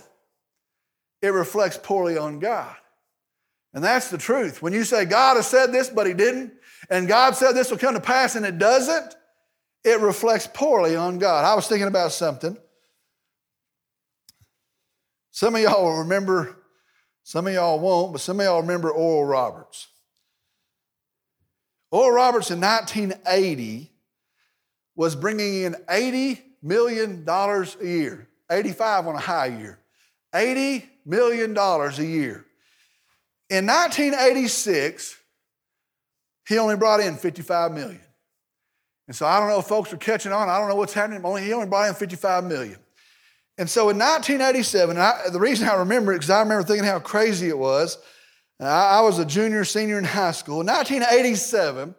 it 1.22 1.28
reflects 1.28 1.78
poorly 1.82 2.18
on 2.18 2.40
God. 2.40 2.76
And 3.72 3.82
that's 3.82 4.10
the 4.10 4.18
truth. 4.18 4.60
When 4.60 4.74
you 4.74 4.84
say, 4.84 5.06
God 5.06 5.36
has 5.36 5.46
said 5.46 5.72
this, 5.72 5.88
but 5.88 6.06
He 6.06 6.12
didn't, 6.12 6.52
and 6.90 7.08
God 7.08 7.34
said 7.36 7.52
this 7.52 7.70
will 7.70 7.78
come 7.78 7.94
to 7.94 8.00
pass 8.00 8.36
and 8.36 8.46
it 8.46 8.58
doesn't, 8.58 9.14
it 9.84 10.00
reflects 10.00 10.48
poorly 10.52 10.96
on 10.96 11.18
God. 11.18 11.44
I 11.44 11.54
was 11.54 11.66
thinking 11.66 11.88
about 11.88 12.12
something. 12.12 12.56
Some 15.30 15.54
of 15.54 15.60
y'all 15.60 15.84
will 15.84 15.98
remember, 15.98 16.56
some 17.22 17.46
of 17.46 17.52
y'all 17.52 17.78
won't, 17.78 18.12
but 18.12 18.20
some 18.20 18.40
of 18.40 18.46
y'all 18.46 18.62
remember 18.62 18.90
Oral 18.90 19.24
Roberts. 19.24 19.88
Oral 21.90 22.12
Roberts 22.12 22.50
in 22.50 22.60
1980 22.60 23.92
was 24.94 25.14
bringing 25.14 25.62
in 25.62 25.74
$80 25.88 26.40
million 26.62 27.24
a 27.28 27.66
year, 27.84 28.28
85 28.50 29.06
on 29.06 29.14
a 29.14 29.20
high 29.20 29.46
year, 29.46 29.78
$80 30.34 30.84
million 31.04 31.56
a 31.56 31.90
year. 32.02 32.44
In 33.48 33.66
1986, 33.66 35.16
he 36.46 36.58
only 36.58 36.76
brought 36.76 37.00
in 37.00 37.16
55 37.16 37.72
million. 37.72 38.00
And 39.08 39.16
so 39.16 39.26
I 39.26 39.38
don't 39.38 39.48
know 39.48 39.58
if 39.58 39.66
folks 39.66 39.92
are 39.92 39.98
catching 39.98 40.32
on. 40.32 40.48
I 40.48 40.58
don't 40.58 40.68
know 40.68 40.74
what's 40.76 40.92
happening. 40.92 41.24
Only, 41.24 41.42
he 41.42 41.52
only 41.52 41.66
brought 41.66 41.88
in 41.88 41.94
55 41.94 42.44
million. 42.44 42.78
And 43.58 43.70
so 43.70 43.88
in 43.88 43.98
1987, 43.98 44.98
I, 44.98 45.22
the 45.32 45.40
reason 45.40 45.68
I 45.68 45.76
remember 45.76 46.12
it, 46.12 46.16
because 46.16 46.30
I 46.30 46.40
remember 46.40 46.62
thinking 46.62 46.84
how 46.84 46.98
crazy 46.98 47.48
it 47.48 47.58
was. 47.58 47.98
I, 48.60 48.98
I 48.98 49.00
was 49.00 49.18
a 49.18 49.24
junior, 49.24 49.64
senior 49.64 49.98
in 49.98 50.04
high 50.04 50.32
school. 50.32 50.60
In 50.60 50.66
1987, 50.66 51.94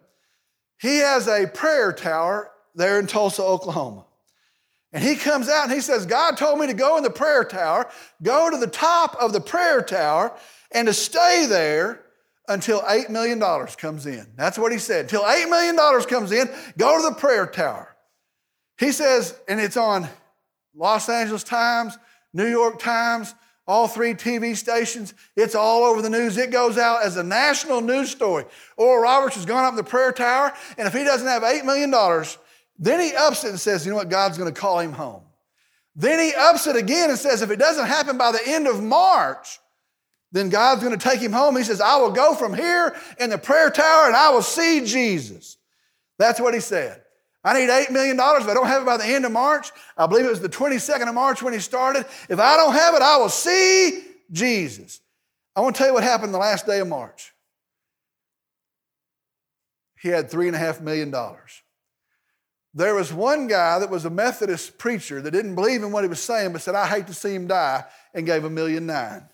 he 0.80 0.98
has 0.98 1.26
a 1.26 1.46
prayer 1.46 1.92
tower 1.92 2.50
there 2.74 3.00
in 3.00 3.06
Tulsa, 3.06 3.42
Oklahoma. 3.42 4.04
And 4.92 5.02
he 5.02 5.16
comes 5.16 5.48
out 5.48 5.64
and 5.64 5.72
he 5.72 5.80
says, 5.80 6.06
God 6.06 6.36
told 6.36 6.58
me 6.58 6.66
to 6.68 6.74
go 6.74 6.96
in 6.96 7.02
the 7.02 7.10
prayer 7.10 7.44
tower, 7.44 7.90
go 8.22 8.50
to 8.50 8.56
the 8.56 8.66
top 8.66 9.16
of 9.20 9.32
the 9.32 9.40
prayer 9.40 9.82
tower, 9.82 10.32
and 10.72 10.86
to 10.86 10.94
stay 10.94 11.46
there 11.46 12.00
until 12.48 12.80
$8 12.80 13.10
million 13.10 13.40
comes 13.76 14.06
in. 14.06 14.26
That's 14.36 14.58
what 14.58 14.72
he 14.72 14.78
said. 14.78 15.04
Until 15.04 15.22
$8 15.22 15.48
million 15.48 15.76
comes 16.06 16.32
in, 16.32 16.48
go 16.76 16.96
to 16.96 17.08
the 17.08 17.14
prayer 17.14 17.46
tower. 17.46 17.94
He 18.78 18.92
says, 18.92 19.38
and 19.48 19.60
it's 19.60 19.76
on 19.76 20.08
Los 20.74 21.08
Angeles 21.08 21.44
Times, 21.44 21.98
New 22.32 22.46
York 22.46 22.78
Times, 22.78 23.34
all 23.66 23.86
three 23.86 24.14
TV 24.14 24.56
stations. 24.56 25.12
It's 25.36 25.54
all 25.54 25.84
over 25.84 26.00
the 26.00 26.08
news. 26.08 26.36
It 26.38 26.50
goes 26.50 26.78
out 26.78 27.02
as 27.02 27.16
a 27.16 27.22
national 27.22 27.82
news 27.82 28.10
story. 28.10 28.46
Oral 28.76 29.02
Roberts 29.02 29.36
has 29.36 29.44
gone 29.44 29.64
up 29.64 29.72
in 29.72 29.76
the 29.76 29.84
prayer 29.84 30.12
tower, 30.12 30.52
and 30.78 30.88
if 30.88 30.94
he 30.94 31.04
doesn't 31.04 31.26
have 31.26 31.42
$8 31.42 31.64
million, 31.64 31.90
then 32.78 33.00
he 33.00 33.14
ups 33.14 33.44
it 33.44 33.50
and 33.50 33.60
says, 33.60 33.84
you 33.84 33.90
know 33.90 33.98
what, 33.98 34.08
God's 34.08 34.38
going 34.38 34.52
to 34.52 34.58
call 34.58 34.78
him 34.78 34.92
home. 34.92 35.22
Then 35.94 36.20
he 36.20 36.32
ups 36.34 36.66
it 36.66 36.76
again 36.76 37.10
and 37.10 37.18
says, 37.18 37.42
if 37.42 37.50
it 37.50 37.58
doesn't 37.58 37.86
happen 37.86 38.16
by 38.16 38.30
the 38.32 38.40
end 38.46 38.68
of 38.68 38.82
March, 38.82 39.58
then 40.32 40.50
God's 40.50 40.82
going 40.82 40.96
to 40.96 41.08
take 41.08 41.20
him 41.20 41.32
home. 41.32 41.56
He 41.56 41.64
says, 41.64 41.80
I 41.80 41.96
will 41.96 42.10
go 42.10 42.34
from 42.34 42.54
here 42.54 42.94
in 43.18 43.30
the 43.30 43.38
prayer 43.38 43.70
tower 43.70 44.06
and 44.06 44.16
I 44.16 44.30
will 44.30 44.42
see 44.42 44.84
Jesus. 44.84 45.56
That's 46.18 46.40
what 46.40 46.54
he 46.54 46.60
said. 46.60 47.02
I 47.44 47.58
need 47.58 47.70
$8 47.70 47.90
million. 47.90 48.16
If 48.18 48.48
I 48.48 48.54
don't 48.54 48.66
have 48.66 48.82
it 48.82 48.86
by 48.86 48.96
the 48.96 49.06
end 49.06 49.24
of 49.24 49.32
March, 49.32 49.70
I 49.96 50.06
believe 50.06 50.26
it 50.26 50.30
was 50.30 50.40
the 50.40 50.48
22nd 50.48 51.08
of 51.08 51.14
March 51.14 51.42
when 51.42 51.54
he 51.54 51.60
started. 51.60 52.04
If 52.28 52.38
I 52.38 52.56
don't 52.56 52.74
have 52.74 52.94
it, 52.94 53.02
I 53.02 53.16
will 53.16 53.28
see 53.28 54.04
Jesus. 54.30 55.00
I 55.56 55.60
want 55.60 55.76
to 55.76 55.78
tell 55.78 55.88
you 55.88 55.94
what 55.94 56.02
happened 56.02 56.34
the 56.34 56.38
last 56.38 56.66
day 56.66 56.80
of 56.80 56.88
March. 56.88 57.32
He 60.00 60.08
had 60.08 60.30
$3.5 60.30 60.80
million. 60.82 61.14
There 62.74 62.94
was 62.94 63.12
one 63.12 63.46
guy 63.46 63.78
that 63.78 63.90
was 63.90 64.04
a 64.04 64.10
Methodist 64.10 64.78
preacher 64.78 65.20
that 65.22 65.30
didn't 65.30 65.54
believe 65.54 65.82
in 65.82 65.90
what 65.90 66.04
he 66.04 66.08
was 66.08 66.22
saying, 66.22 66.52
but 66.52 66.60
said, 66.60 66.74
I 66.74 66.86
hate 66.86 67.06
to 67.06 67.14
see 67.14 67.34
him 67.34 67.46
die, 67.46 67.84
and 68.14 68.26
gave 68.26 68.44
a 68.44 68.50
million 68.50 68.86
nine. 68.86 69.28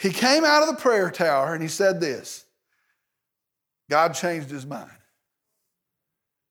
He 0.00 0.10
came 0.10 0.44
out 0.44 0.62
of 0.62 0.68
the 0.68 0.80
prayer 0.80 1.10
tower 1.10 1.52
and 1.52 1.62
he 1.62 1.68
said 1.68 2.00
this 2.00 2.44
God 3.90 4.14
changed 4.14 4.50
his 4.50 4.64
mind. 4.64 4.90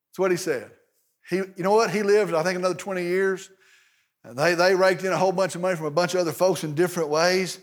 That's 0.10 0.20
what 0.20 0.32
he 0.32 0.38
said. 0.38 0.72
He, 1.30 1.38
you 1.38 1.54
know 1.58 1.74
what? 1.74 1.92
He 1.92 2.04
lived, 2.04 2.34
I 2.34 2.44
think, 2.44 2.58
another 2.58 2.76
20 2.76 3.02
years. 3.04 3.50
They, 4.24 4.54
they 4.56 4.76
raked 4.76 5.04
in 5.04 5.12
a 5.12 5.18
whole 5.18 5.32
bunch 5.32 5.56
of 5.56 5.62
money 5.62 5.76
from 5.76 5.86
a 5.86 5.92
bunch 5.92 6.14
of 6.14 6.20
other 6.20 6.32
folks 6.32 6.64
in 6.64 6.76
different 6.76 7.10
ways. 7.10 7.60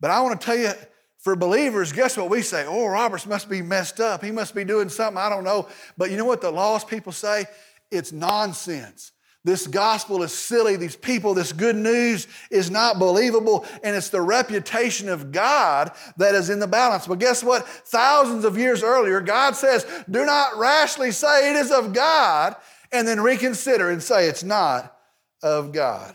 But 0.00 0.10
I 0.10 0.20
want 0.22 0.40
to 0.40 0.44
tell 0.44 0.56
you, 0.56 0.70
for 1.18 1.36
believers, 1.36 1.92
guess 1.92 2.16
what 2.16 2.30
we 2.30 2.42
say? 2.42 2.64
Oh, 2.66 2.86
Roberts 2.86 3.26
must 3.26 3.48
be 3.48 3.60
messed 3.60 4.00
up. 4.00 4.24
He 4.24 4.30
must 4.30 4.54
be 4.54 4.64
doing 4.64 4.88
something 4.88 5.18
I 5.18 5.28
don't 5.28 5.44
know. 5.44 5.68
But 5.96 6.10
you 6.10 6.16
know 6.16 6.24
what 6.24 6.40
the 6.40 6.50
lost 6.50 6.88
people 6.88 7.12
say? 7.12 7.46
It's 7.90 8.12
nonsense. 8.12 9.12
This 9.44 9.66
gospel 9.66 10.22
is 10.22 10.32
silly. 10.32 10.76
These 10.76 10.96
people, 10.96 11.32
this 11.32 11.52
good 11.52 11.76
news 11.76 12.26
is 12.50 12.70
not 12.70 12.98
believable. 12.98 13.64
And 13.82 13.96
it's 13.96 14.10
the 14.10 14.20
reputation 14.20 15.08
of 15.08 15.32
God 15.32 15.92
that 16.16 16.34
is 16.34 16.50
in 16.50 16.58
the 16.58 16.66
balance. 16.66 17.06
But 17.06 17.20
guess 17.20 17.42
what? 17.42 17.66
Thousands 17.66 18.44
of 18.44 18.58
years 18.58 18.82
earlier, 18.82 19.20
God 19.20 19.56
says, 19.56 19.86
do 20.10 20.26
not 20.26 20.56
rashly 20.58 21.12
say 21.12 21.50
it 21.50 21.56
is 21.56 21.70
of 21.70 21.92
God 21.92 22.56
and 22.92 23.06
then 23.06 23.20
reconsider 23.20 23.90
and 23.90 24.02
say 24.02 24.26
it's 24.28 24.44
not 24.44 24.96
of 25.42 25.72
God. 25.72 26.14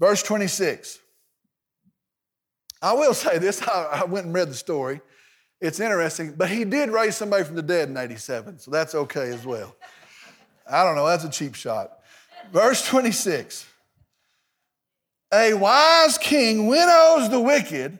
Verse 0.00 0.22
26. 0.22 0.98
I 2.80 2.94
will 2.94 3.14
say 3.14 3.38
this 3.38 3.62
I 3.62 4.04
went 4.04 4.26
and 4.26 4.34
read 4.34 4.48
the 4.48 4.54
story. 4.54 5.00
It's 5.60 5.78
interesting, 5.78 6.34
but 6.36 6.50
he 6.50 6.64
did 6.64 6.90
raise 6.90 7.16
somebody 7.16 7.44
from 7.44 7.54
the 7.54 7.62
dead 7.62 7.88
in 7.88 7.96
87, 7.96 8.58
so 8.58 8.72
that's 8.72 8.96
okay 8.96 9.28
as 9.28 9.46
well. 9.46 9.76
I 10.72 10.84
don't 10.84 10.96
know, 10.96 11.06
that's 11.06 11.24
a 11.24 11.30
cheap 11.30 11.54
shot. 11.54 11.98
Verse 12.52 12.86
26 12.86 13.66
A 15.32 15.54
wise 15.54 16.18
king 16.18 16.66
winnows 16.66 17.28
the 17.30 17.40
wicked 17.40 17.98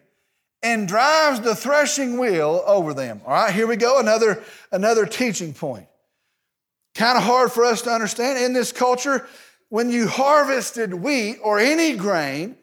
and 0.63 0.89
drives 0.89 1.41
the 1.41 1.55
threshing 1.55 2.19
wheel 2.19 2.63
over 2.67 2.95
them. 2.95 3.21
All 3.27 3.33
right, 3.33 3.53
here 3.53 3.67
we 3.67 3.77
go, 3.77 3.99
another, 3.99 4.43
another 4.71 5.07
teaching 5.07 5.53
point. 5.53 5.87
Kind 6.95 7.19
of 7.19 7.25
hard 7.25 7.51
for 7.51 7.65
us 7.65 7.83
to 7.83 7.91
understand. 7.91 8.39
In 8.39 8.53
this 8.53 8.71
culture, 8.71 9.27
when 9.69 9.91
you 9.91 10.07
harvested 10.07 10.95
wheat 10.95 11.39
or 11.43 11.59
any 11.59 11.97
grain, 11.97 12.57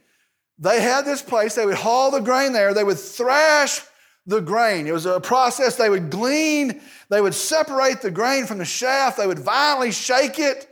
they 0.58 0.82
had 0.82 1.06
this 1.06 1.22
place, 1.22 1.56
they 1.56 1.66
would 1.66 1.76
haul 1.76 2.12
the 2.12 2.20
grain 2.20 2.54
there, 2.54 2.74
they 2.74 2.84
would 2.84 3.00
thrash 3.00 3.82
the 4.26 4.42
grain. 4.42 4.88
It 4.88 4.94
was 4.94 5.06
a 5.06 5.20
process 5.20 5.76
they 5.76 5.90
would 5.90 6.10
glean, 6.10 6.82
they 7.10 7.22
would 7.22 7.34
separate 7.34 8.02
the 8.02 8.12
grain 8.12 8.46
from 8.46 8.60
the 8.60 8.66
shaft, 8.66 9.18
they 9.18 9.28
would 9.28 9.40
violently 9.40 9.92
shake 9.92 10.40
it, 10.40 10.68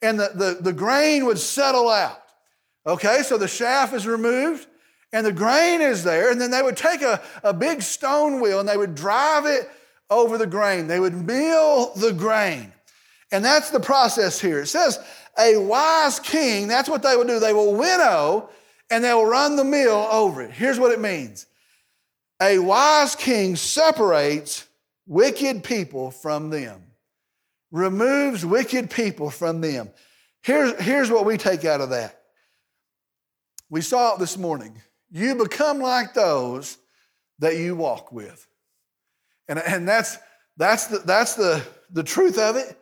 and 0.00 0.18
the, 0.18 0.30
the, 0.34 0.58
the 0.60 0.72
grain 0.72 1.26
would 1.26 1.38
settle 1.38 1.88
out. 1.88 2.22
Okay, 2.86 3.22
so 3.22 3.38
the 3.38 3.48
shaft 3.48 3.94
is 3.94 4.06
removed 4.06 4.66
and 5.12 5.26
the 5.26 5.32
grain 5.32 5.82
is 5.82 6.02
there, 6.04 6.30
and 6.30 6.40
then 6.40 6.50
they 6.50 6.62
would 6.62 6.76
take 6.76 7.02
a, 7.02 7.20
a 7.44 7.52
big 7.52 7.82
stone 7.82 8.40
wheel 8.40 8.60
and 8.60 8.68
they 8.68 8.78
would 8.78 8.94
drive 8.94 9.44
it 9.44 9.70
over 10.08 10.38
the 10.38 10.46
grain. 10.46 10.86
They 10.86 11.00
would 11.00 11.14
mill 11.14 11.92
the 11.94 12.12
grain. 12.12 12.72
And 13.30 13.44
that's 13.44 13.70
the 13.70 13.80
process 13.80 14.40
here. 14.40 14.60
It 14.60 14.66
says, 14.66 14.98
a 15.38 15.56
wise 15.56 16.18
king, 16.18 16.66
that's 16.66 16.88
what 16.88 17.02
they 17.02 17.16
would 17.16 17.26
do. 17.26 17.38
They 17.38 17.52
will 17.52 17.74
winnow 17.74 18.48
and 18.90 19.04
they 19.04 19.12
will 19.12 19.26
run 19.26 19.56
the 19.56 19.64
mill 19.64 20.06
over 20.10 20.42
it. 20.42 20.50
Here's 20.50 20.78
what 20.78 20.92
it 20.92 21.00
means 21.00 21.46
a 22.42 22.58
wise 22.58 23.14
king 23.14 23.54
separates 23.54 24.66
wicked 25.06 25.62
people 25.62 26.10
from 26.10 26.50
them, 26.50 26.82
removes 27.70 28.44
wicked 28.44 28.90
people 28.90 29.30
from 29.30 29.60
them. 29.60 29.90
Here's, 30.42 30.78
here's 30.80 31.10
what 31.10 31.24
we 31.24 31.36
take 31.38 31.64
out 31.64 31.80
of 31.80 31.90
that. 31.90 32.20
We 33.70 33.80
saw 33.80 34.14
it 34.14 34.18
this 34.18 34.36
morning. 34.36 34.82
You 35.10 35.36
become 35.36 35.78
like 35.78 36.14
those 36.14 36.78
that 37.38 37.56
you 37.56 37.76
walk 37.76 38.10
with. 38.10 38.46
And, 39.48 39.60
and 39.60 39.86
that's, 39.86 40.18
that's, 40.56 40.86
the, 40.86 40.98
that's 40.98 41.36
the, 41.36 41.62
the 41.92 42.02
truth 42.02 42.38
of 42.38 42.56
it. 42.56 42.76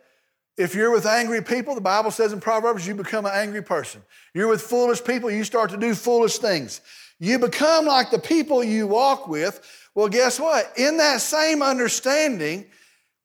If 0.57 0.75
you're 0.75 0.91
with 0.91 1.05
angry 1.05 1.41
people, 1.41 1.75
the 1.75 1.81
Bible 1.81 2.11
says 2.11 2.33
in 2.33 2.39
Proverbs, 2.39 2.85
you 2.85 2.95
become 2.95 3.25
an 3.25 3.31
angry 3.33 3.63
person. 3.63 4.01
You're 4.33 4.47
with 4.47 4.61
foolish 4.61 5.03
people, 5.03 5.29
you 5.29 5.43
start 5.43 5.69
to 5.69 5.77
do 5.77 5.93
foolish 5.93 6.39
things. 6.39 6.81
You 7.23 7.37
become 7.37 7.85
like 7.85 8.09
the 8.09 8.17
people 8.17 8.63
you 8.63 8.87
walk 8.87 9.27
with. 9.27 9.61
Well, 9.93 10.09
guess 10.09 10.39
what? 10.39 10.73
In 10.75 10.97
that 10.97 11.21
same 11.21 11.61
understanding, 11.61 12.65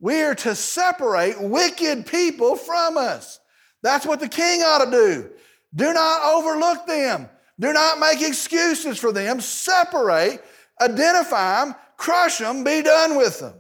we 0.00 0.20
are 0.20 0.35
to 0.35 0.54
separate 0.54 1.40
wicked 1.40 2.04
people 2.04 2.56
from 2.56 2.98
us. 2.98 3.40
That's 3.82 4.04
what 4.04 4.20
the 4.20 4.28
king 4.28 4.61
ought 4.61 4.85
to 4.85 4.90
do. 4.90 5.30
Do 5.74 5.94
not 5.94 6.22
overlook 6.24 6.87
them. 6.87 7.30
Do 7.59 7.72
not 7.72 7.98
make 7.98 8.20
excuses 8.20 8.98
for 8.98 9.12
them. 9.12 9.40
Separate, 9.40 10.44
identify 10.78 11.64
them, 11.64 11.74
crush 11.96 12.37
them, 12.37 12.64
be 12.64 12.82
done 12.82 13.16
with 13.16 13.40
them. 13.40 13.54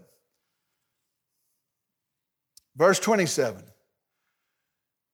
Verse 2.76 3.00
27. 3.00 3.62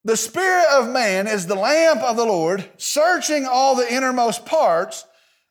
The 0.04 0.16
spirit 0.16 0.66
of 0.72 0.90
man 0.90 1.28
is 1.28 1.46
the 1.46 1.54
lamp 1.54 2.02
of 2.02 2.16
the 2.16 2.26
Lord, 2.26 2.68
searching 2.76 3.46
all 3.46 3.76
the 3.76 3.92
innermost 3.92 4.44
parts 4.44 5.04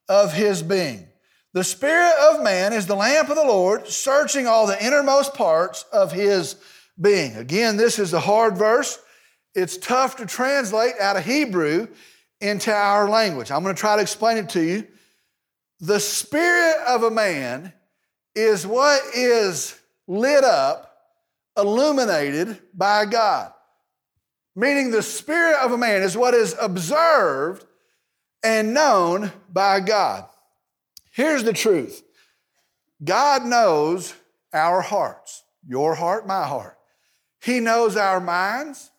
of 0.07 0.33
his 0.33 0.61
being. 0.63 1.07
The 1.53 1.63
spirit 1.63 2.13
of 2.29 2.43
man 2.43 2.71
is 2.71 2.87
the 2.87 2.95
lamp 2.95 3.29
of 3.29 3.35
the 3.35 3.43
Lord, 3.43 3.87
searching 3.87 4.47
all 4.47 4.67
the 4.67 4.85
innermost 4.85 5.33
parts 5.33 5.83
of 5.91 6.11
his 6.11 6.55
being. 6.99 7.35
Again, 7.35 7.77
this 7.77 7.99
is 7.99 8.13
a 8.13 8.19
hard 8.19 8.57
verse. 8.57 8.99
It's 9.53 9.77
tough 9.77 10.15
to 10.17 10.25
translate 10.25 10.93
out 10.99 11.17
of 11.17 11.25
Hebrew 11.25 11.87
into 12.39 12.73
our 12.73 13.09
language. 13.09 13.51
I'm 13.51 13.63
going 13.63 13.75
to 13.75 13.79
try 13.79 13.97
to 13.97 14.01
explain 14.01 14.37
it 14.37 14.49
to 14.49 14.63
you. 14.63 14.87
The 15.81 15.99
spirit 15.99 16.77
of 16.87 17.03
a 17.03 17.11
man 17.11 17.73
is 18.33 18.65
what 18.65 19.01
is 19.13 19.77
lit 20.07 20.43
up, 20.43 20.95
illuminated 21.57 22.59
by 22.73 23.05
God. 23.05 23.51
Meaning, 24.55 24.91
the 24.91 25.01
spirit 25.01 25.57
of 25.61 25.71
a 25.71 25.77
man 25.77 26.01
is 26.01 26.15
what 26.15 26.33
is 26.33 26.55
observed 26.59 27.65
and 28.43 28.73
known 28.73 29.31
by 29.51 29.79
God. 29.79 30.25
Here's 31.11 31.43
the 31.43 31.53
truth 31.53 32.03
God 33.03 33.45
knows 33.45 34.13
our 34.53 34.81
hearts, 34.81 35.43
your 35.67 35.95
heart, 35.95 36.27
my 36.27 36.45
heart. 36.45 36.77
He 37.41 37.59
knows 37.59 37.95
our 37.95 38.19
minds, 38.19 38.91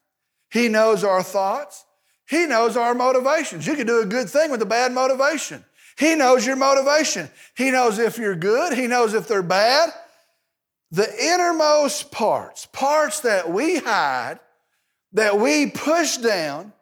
He 0.51 0.69
knows 0.69 1.05
our 1.05 1.23
thoughts, 1.23 1.85
He 2.29 2.47
knows 2.47 2.77
our 2.77 2.95
motivations. 2.95 3.67
You 3.67 3.75
can 3.75 3.87
do 3.87 4.01
a 4.01 4.07
good 4.07 4.29
thing 4.29 4.51
with 4.51 4.63
a 4.63 4.67
bad 4.67 4.93
motivation. 4.93 5.65
He 5.99 6.15
knows 6.15 6.47
your 6.47 6.57
motivation. 6.57 7.29
He 7.55 7.71
knows 7.71 7.99
if 7.99 8.19
you're 8.19 8.35
good, 8.35 8.73
He 8.73 8.87
knows 8.87 9.15
if 9.15 9.29
they're 9.29 9.43
bad. 9.43 9.91
The 10.91 11.09
innermost 11.25 12.11
parts, 12.11 12.67
parts 12.67 13.21
that 13.21 13.51
we 13.51 13.79
hide, 13.79 14.39
that 15.15 15.39
we 15.39 15.71
push 15.71 16.19
down, 16.19 16.73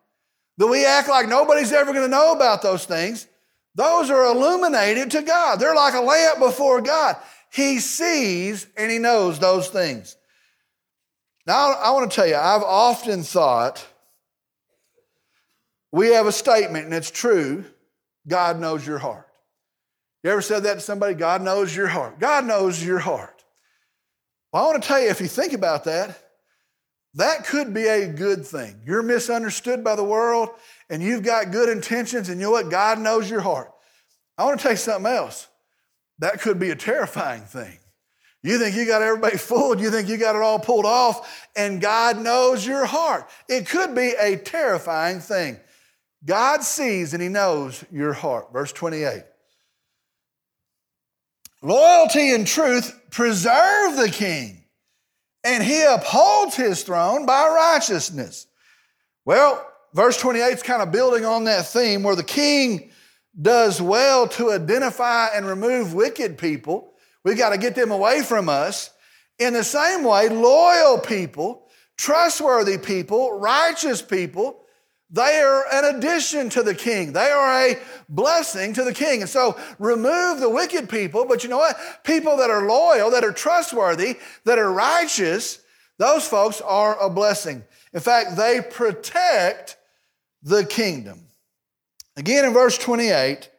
that 0.60 0.66
we 0.66 0.84
act 0.84 1.08
like 1.08 1.26
nobody's 1.26 1.72
ever 1.72 1.90
going 1.90 2.04
to 2.04 2.10
know 2.10 2.32
about 2.32 2.60
those 2.60 2.84
things, 2.84 3.26
those 3.74 4.10
are 4.10 4.26
illuminated 4.26 5.10
to 5.12 5.22
God. 5.22 5.58
They're 5.58 5.74
like 5.74 5.94
a 5.94 6.02
lamp 6.02 6.38
before 6.38 6.82
God. 6.82 7.16
He 7.50 7.78
sees 7.78 8.66
and 8.76 8.90
He 8.90 8.98
knows 8.98 9.38
those 9.38 9.70
things. 9.70 10.18
Now, 11.46 11.72
I 11.72 11.92
want 11.92 12.10
to 12.10 12.14
tell 12.14 12.26
you, 12.26 12.36
I've 12.36 12.62
often 12.62 13.22
thought 13.22 13.86
we 15.92 16.08
have 16.08 16.26
a 16.26 16.32
statement, 16.32 16.84
and 16.84 16.92
it's 16.94 17.10
true 17.10 17.64
God 18.28 18.60
knows 18.60 18.86
your 18.86 18.98
heart. 18.98 19.28
You 20.22 20.30
ever 20.30 20.42
said 20.42 20.64
that 20.64 20.74
to 20.74 20.80
somebody? 20.80 21.14
God 21.14 21.40
knows 21.40 21.74
your 21.74 21.86
heart. 21.86 22.20
God 22.20 22.44
knows 22.44 22.84
your 22.84 22.98
heart. 22.98 23.42
Well, 24.52 24.62
I 24.62 24.66
want 24.66 24.82
to 24.82 24.86
tell 24.86 25.00
you, 25.00 25.08
if 25.08 25.22
you 25.22 25.26
think 25.26 25.54
about 25.54 25.84
that, 25.84 26.22
that 27.14 27.46
could 27.46 27.74
be 27.74 27.86
a 27.86 28.06
good 28.06 28.46
thing. 28.46 28.80
You're 28.84 29.02
misunderstood 29.02 29.82
by 29.82 29.96
the 29.96 30.04
world 30.04 30.50
and 30.88 31.02
you've 31.02 31.22
got 31.22 31.52
good 31.52 31.68
intentions, 31.68 32.28
and 32.28 32.40
you 32.40 32.46
know 32.46 32.50
what? 32.50 32.70
God 32.70 32.98
knows 32.98 33.30
your 33.30 33.40
heart. 33.40 33.72
I 34.36 34.44
want 34.44 34.58
to 34.58 34.62
tell 34.62 34.72
you 34.72 34.78
something 34.78 35.10
else. 35.10 35.48
That 36.18 36.40
could 36.40 36.58
be 36.58 36.70
a 36.70 36.76
terrifying 36.76 37.42
thing. 37.42 37.78
You 38.42 38.58
think 38.58 38.74
you 38.74 38.86
got 38.86 39.02
everybody 39.02 39.36
fooled, 39.36 39.80
you 39.80 39.90
think 39.90 40.08
you 40.08 40.16
got 40.16 40.34
it 40.34 40.42
all 40.42 40.58
pulled 40.58 40.86
off, 40.86 41.48
and 41.54 41.80
God 41.80 42.18
knows 42.18 42.66
your 42.66 42.86
heart. 42.86 43.28
It 43.48 43.68
could 43.68 43.94
be 43.94 44.14
a 44.18 44.36
terrifying 44.36 45.20
thing. 45.20 45.58
God 46.24 46.62
sees 46.62 47.12
and 47.12 47.22
He 47.22 47.28
knows 47.28 47.84
your 47.90 48.12
heart. 48.12 48.52
Verse 48.52 48.72
28. 48.72 49.24
Loyalty 51.62 52.34
and 52.34 52.46
truth 52.46 52.98
preserve 53.10 53.96
the 53.96 54.10
king, 54.10 54.59
and 55.44 55.62
he 55.62 55.82
upholds 55.82 56.54
his 56.56 56.82
throne 56.82 57.26
by 57.26 57.48
righteousness. 57.48 58.46
Well, 59.24 59.66
verse 59.94 60.16
28 60.18 60.44
is 60.44 60.62
kind 60.62 60.82
of 60.82 60.92
building 60.92 61.24
on 61.24 61.44
that 61.44 61.66
theme 61.66 62.02
where 62.02 62.16
the 62.16 62.22
king 62.22 62.90
does 63.40 63.80
well 63.80 64.28
to 64.28 64.52
identify 64.52 65.28
and 65.34 65.46
remove 65.46 65.94
wicked 65.94 66.36
people. 66.38 66.92
We've 67.24 67.38
got 67.38 67.50
to 67.50 67.58
get 67.58 67.74
them 67.74 67.90
away 67.90 68.22
from 68.22 68.48
us. 68.48 68.90
In 69.38 69.54
the 69.54 69.64
same 69.64 70.04
way, 70.04 70.28
loyal 70.28 70.98
people, 70.98 71.68
trustworthy 71.96 72.78
people, 72.78 73.38
righteous 73.38 74.02
people, 74.02 74.59
they 75.10 75.40
are 75.40 75.64
an 75.72 75.96
addition 75.96 76.50
to 76.50 76.62
the 76.62 76.74
king. 76.74 77.12
They 77.12 77.30
are 77.30 77.68
a 77.68 77.78
blessing 78.08 78.72
to 78.74 78.84
the 78.84 78.92
king. 78.94 79.22
And 79.22 79.30
so 79.30 79.58
remove 79.78 80.40
the 80.40 80.48
wicked 80.48 80.88
people, 80.88 81.24
but 81.26 81.42
you 81.42 81.50
know 81.50 81.58
what? 81.58 81.76
People 82.04 82.36
that 82.36 82.50
are 82.50 82.68
loyal, 82.68 83.10
that 83.10 83.24
are 83.24 83.32
trustworthy, 83.32 84.18
that 84.44 84.58
are 84.58 84.72
righteous, 84.72 85.60
those 85.98 86.26
folks 86.26 86.60
are 86.60 86.98
a 87.00 87.10
blessing. 87.10 87.64
In 87.92 88.00
fact, 88.00 88.36
they 88.36 88.60
protect 88.60 89.76
the 90.42 90.64
kingdom. 90.64 91.26
Again, 92.16 92.44
in 92.44 92.52
verse 92.52 92.78
28, 92.78 93.50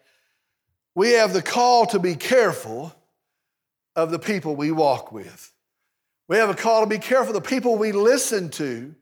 we 0.96 1.12
have 1.12 1.34
the 1.34 1.42
call 1.42 1.86
to 1.88 2.00
be 2.00 2.16
careful 2.16 2.96
of 3.96 4.10
the 4.10 4.20
people 4.20 4.56
we 4.56 4.72
walk 4.72 5.12
with. 5.12 5.52
We 6.30 6.38
have 6.38 6.50
a 6.50 6.56
call 6.56 6.82
to 6.82 6.88
be 6.88 6.98
careful 6.98 7.36
of 7.36 7.44
the 7.44 7.50
people 7.50 7.78
we 7.78 7.92
listen 7.92 8.50
to 8.52 8.96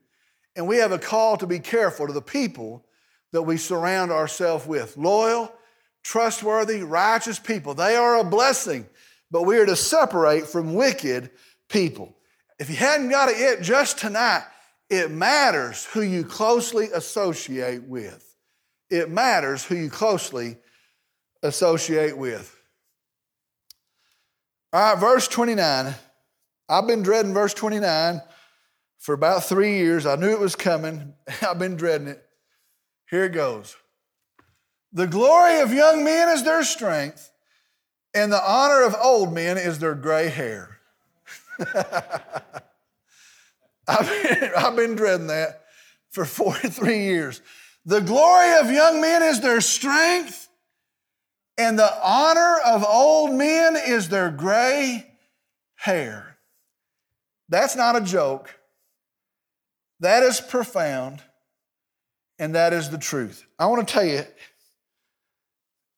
and 0.60 0.68
we 0.68 0.76
have 0.76 0.92
a 0.92 1.00
call 1.00 1.38
to 1.38 1.48
be 1.48 1.60
careful 1.60 2.06
to 2.06 2.12
the 2.12 2.22
people 2.22 2.84
that 3.32 3.44
we 3.44 3.56
surround 3.56 4.12
ourselves 4.12 4.68
with. 4.68 4.98
Loyal, 4.98 5.50
trustworthy, 6.04 6.84
righteous 6.84 7.40
people. 7.40 7.74
They 7.74 7.96
are 7.96 8.18
a 8.18 8.26
blessing, 8.26 8.86
but 9.32 9.44
we 9.44 9.58
are 9.58 9.66
to 9.66 9.78
separate 9.78 10.48
from 10.48 10.74
wicked 10.74 11.30
people. 11.70 12.14
If 12.60 12.70
you 12.70 12.76
hadn't 12.76 13.08
got 13.08 13.30
it 13.30 13.40
yet, 13.40 13.62
just 13.62 14.00
tonight, 14.00 14.44
it 14.90 15.12
matters 15.12 15.86
who 15.86 16.02
you 16.02 16.26
closely 16.26 16.90
associate 16.94 17.84
with. 17.84 18.36
It 18.90 19.10
matters 19.10 19.64
who 19.64 19.76
you 19.76 19.90
closely 19.90 20.58
associate 21.42 22.18
with. 22.18 22.54
All 24.74 24.94
right, 24.94 25.00
verse 25.00 25.30
29. 25.30 25.96
I've 26.68 26.86
been 26.86 27.02
dreading 27.02 27.34
verse 27.34 27.54
29 27.54 28.22
for 29.00 29.14
about 29.14 29.46
three 29.46 29.78
years. 29.78 30.06
I 30.06 30.16
knew 30.16 30.30
it 30.30 30.40
was 30.40 30.56
coming. 30.56 31.14
I've 31.42 31.58
been 31.58 31.76
dreading 31.76 32.08
it. 32.08 32.24
Here 33.10 33.26
it 33.26 33.34
goes. 33.34 33.76
The 34.92 35.08
glory 35.08 35.60
of 35.62 35.74
young 35.74 36.04
men 36.04 36.30
is 36.30 36.44
their 36.44 36.64
strength, 36.64 37.32
and 38.14 38.32
the 38.32 38.44
honor 38.44 38.84
of 38.84 38.96
old 39.02 39.34
men 39.34 39.58
is 39.58 39.80
their 39.80 39.96
gray 39.96 40.30
hair. 40.30 40.78
I've, 43.88 44.08
been, 44.08 44.52
I've 44.58 44.76
been 44.76 44.96
dreading 44.96 45.28
that 45.28 45.66
for 46.12 46.26
43 46.26 47.00
years. 47.00 47.42
The 47.86 48.02
glory 48.02 48.60
of 48.60 48.72
young 48.72 49.00
men 49.02 49.24
is 49.24 49.42
their 49.42 49.62
strength, 49.62 50.50
and 51.58 51.78
the 51.78 51.92
honor 52.04 52.58
of 52.66 52.84
old 52.84 53.34
men 53.34 53.76
is 53.76 54.10
their 54.10 54.32
gray 54.32 55.06
hair. 55.76 56.38
That's 57.48 57.76
not 57.76 57.96
a 57.96 58.02
joke. 58.02 58.59
That 60.00 60.24
is 60.24 60.40
profound, 60.40 61.22
and 62.38 62.56
that 62.56 62.74
is 62.74 62.90
the 62.90 62.98
truth. 62.98 63.46
I 63.58 63.66
want 63.66 63.88
to 63.88 63.94
tell 63.94 64.06
you, 64.06 64.24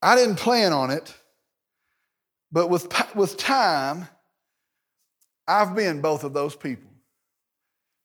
I 0.02 0.16
didn't 0.16 0.38
plan 0.38 0.74
on 0.74 0.90
it, 0.90 1.14
but 2.52 2.70
with, 2.70 2.92
with 3.16 3.38
time, 3.38 4.08
I've 5.48 5.76
been 5.76 6.02
both 6.02 6.24
of 6.24 6.34
those 6.34 6.56
people. 6.56 6.90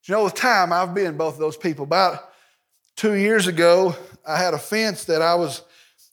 You 0.07 0.13
know, 0.13 0.23
with 0.23 0.35
time, 0.35 0.71
I've 0.71 0.93
been 0.93 1.17
both 1.17 1.33
of 1.33 1.39
those 1.39 1.57
people. 1.57 1.83
About 1.83 2.29
two 2.95 3.13
years 3.15 3.47
ago, 3.47 3.95
I 4.25 4.37
had 4.37 4.53
a 4.53 4.59
fence 4.59 5.05
that 5.05 5.21
I 5.21 5.35
was 5.35 5.63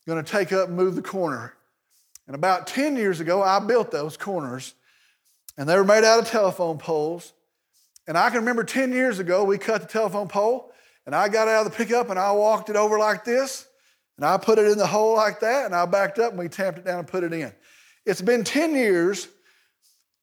going 0.06 0.22
to 0.22 0.30
take 0.30 0.52
up 0.52 0.68
and 0.68 0.76
move 0.76 0.96
the 0.96 1.02
corner. 1.02 1.54
And 2.26 2.34
about 2.34 2.66
10 2.66 2.96
years 2.96 3.20
ago, 3.20 3.42
I 3.42 3.58
built 3.60 3.90
those 3.90 4.16
corners, 4.16 4.74
and 5.56 5.68
they 5.68 5.76
were 5.76 5.84
made 5.84 6.04
out 6.04 6.18
of 6.18 6.26
telephone 6.26 6.78
poles. 6.78 7.32
And 8.06 8.18
I 8.18 8.28
can 8.28 8.40
remember 8.40 8.64
10 8.64 8.92
years 8.92 9.18
ago, 9.18 9.44
we 9.44 9.58
cut 9.58 9.80
the 9.80 9.88
telephone 9.88 10.28
pole, 10.28 10.72
and 11.06 11.14
I 11.14 11.28
got 11.28 11.48
out 11.48 11.66
of 11.66 11.72
the 11.72 11.76
pickup 11.76 12.10
and 12.10 12.18
I 12.18 12.32
walked 12.32 12.68
it 12.68 12.76
over 12.76 12.98
like 12.98 13.24
this, 13.24 13.66
and 14.16 14.24
I 14.24 14.36
put 14.36 14.58
it 14.58 14.66
in 14.66 14.78
the 14.78 14.86
hole 14.86 15.16
like 15.16 15.40
that, 15.40 15.66
and 15.66 15.74
I 15.74 15.86
backed 15.86 16.18
up 16.18 16.30
and 16.30 16.38
we 16.38 16.48
tamped 16.48 16.78
it 16.78 16.84
down 16.84 16.98
and 16.98 17.08
put 17.08 17.24
it 17.24 17.32
in. 17.32 17.52
It's 18.06 18.22
been 18.22 18.44
10 18.44 18.74
years, 18.74 19.28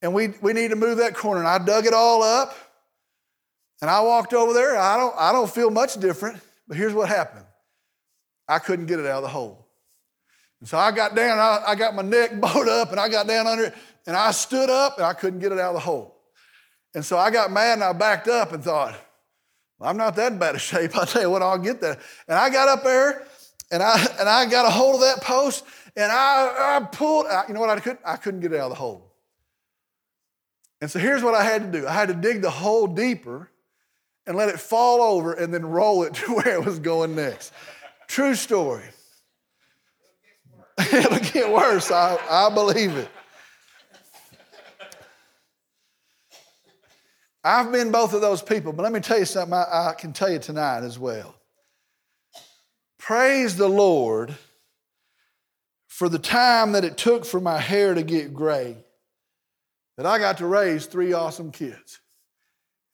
and 0.01 0.13
we, 0.13 0.29
we 0.41 0.53
need 0.53 0.69
to 0.69 0.75
move 0.75 0.97
that 0.97 1.15
corner. 1.15 1.39
And 1.39 1.49
I 1.49 1.57
dug 1.63 1.85
it 1.85 1.93
all 1.93 2.23
up, 2.23 2.55
and 3.81 3.89
I 3.89 4.01
walked 4.01 4.33
over 4.33 4.53
there. 4.53 4.77
I 4.77 4.97
don't, 4.97 5.15
I 5.17 5.31
don't 5.31 5.49
feel 5.49 5.71
much 5.71 5.99
different, 5.99 6.39
but 6.67 6.77
here's 6.77 6.93
what 6.93 7.09
happened 7.09 7.45
I 8.47 8.59
couldn't 8.59 8.85
get 8.85 8.99
it 8.99 9.05
out 9.05 9.17
of 9.17 9.23
the 9.23 9.29
hole. 9.29 9.67
And 10.59 10.69
so 10.69 10.77
I 10.77 10.91
got 10.91 11.15
down, 11.15 11.39
I, 11.39 11.63
I 11.69 11.75
got 11.75 11.95
my 11.95 12.03
neck 12.03 12.31
bowed 12.39 12.69
up, 12.69 12.91
and 12.91 12.99
I 12.99 13.09
got 13.09 13.27
down 13.27 13.47
under 13.47 13.65
it, 13.65 13.73
and 14.05 14.15
I 14.15 14.31
stood 14.31 14.69
up, 14.69 14.97
and 14.97 15.05
I 15.05 15.13
couldn't 15.13 15.39
get 15.39 15.51
it 15.51 15.59
out 15.59 15.69
of 15.69 15.73
the 15.73 15.79
hole. 15.79 16.20
And 16.93 17.05
so 17.05 17.17
I 17.17 17.31
got 17.31 17.51
mad 17.51 17.73
and 17.73 17.83
I 17.83 17.93
backed 17.93 18.27
up 18.27 18.51
and 18.51 18.63
thought, 18.63 18.95
well, 19.79 19.89
I'm 19.89 19.97
not 19.97 20.15
that 20.17 20.37
bad 20.39 20.55
of 20.55 20.61
shape. 20.61 20.95
I'll 20.95 21.05
tell 21.05 21.21
you 21.21 21.29
what, 21.29 21.41
I'll 21.41 21.57
get 21.57 21.81
that. 21.81 21.99
And 22.27 22.37
I 22.37 22.49
got 22.49 22.67
up 22.67 22.83
there 22.83 23.25
and 23.71 23.81
I 23.81 24.05
and 24.19 24.27
I 24.27 24.45
got 24.45 24.65
a 24.65 24.69
hold 24.69 24.95
of 24.95 25.01
that 25.01 25.21
post 25.21 25.63
and 25.95 26.11
I, 26.11 26.77
I 26.77 26.85
pulled, 26.85 27.25
you 27.47 27.53
know 27.53 27.59
what 27.59 27.69
I 27.69 27.79
couldn't? 27.79 28.01
I 28.05 28.15
couldn't 28.15 28.39
get 28.39 28.53
out 28.53 28.61
of 28.61 28.69
the 28.69 28.75
hole. 28.75 29.11
And 30.79 30.89
so 30.89 30.99
here's 30.99 31.21
what 31.21 31.35
I 31.35 31.43
had 31.43 31.71
to 31.71 31.79
do. 31.79 31.87
I 31.87 31.93
had 31.93 32.07
to 32.07 32.15
dig 32.15 32.41
the 32.41 32.49
hole 32.49 32.87
deeper 32.87 33.49
and 34.25 34.35
let 34.35 34.49
it 34.49 34.59
fall 34.59 35.01
over 35.01 35.33
and 35.33 35.53
then 35.53 35.65
roll 35.65 36.03
it 36.03 36.13
to 36.15 36.35
where 36.35 36.55
it 36.55 36.65
was 36.65 36.79
going 36.79 37.15
next. 37.15 37.53
True 38.07 38.35
story. 38.35 38.85
It'll 40.93 41.19
get 41.19 41.51
worse. 41.51 41.91
I, 41.91 42.17
I 42.29 42.53
believe 42.53 42.95
it. 42.97 43.09
I've 47.43 47.71
been 47.71 47.91
both 47.91 48.13
of 48.13 48.21
those 48.21 48.41
people, 48.41 48.71
but 48.71 48.83
let 48.83 48.91
me 48.91 48.99
tell 48.99 49.19
you 49.19 49.25
something 49.25 49.53
I, 49.53 49.89
I 49.89 49.93
can 49.97 50.13
tell 50.13 50.29
you 50.29 50.39
tonight 50.39 50.83
as 50.83 50.99
well. 50.99 51.35
Praise 52.99 53.57
the 53.57 53.67
Lord 53.67 54.35
for 55.87 56.07
the 56.07 56.19
time 56.19 56.71
that 56.71 56.85
it 56.85 56.97
took 56.97 57.25
for 57.25 57.39
my 57.39 57.59
hair 57.59 57.93
to 57.93 58.03
get 58.03 58.33
gray, 58.33 58.77
that 59.97 60.05
I 60.05 60.19
got 60.19 60.37
to 60.37 60.45
raise 60.45 60.85
three 60.85 61.13
awesome 61.13 61.51
kids. 61.51 61.99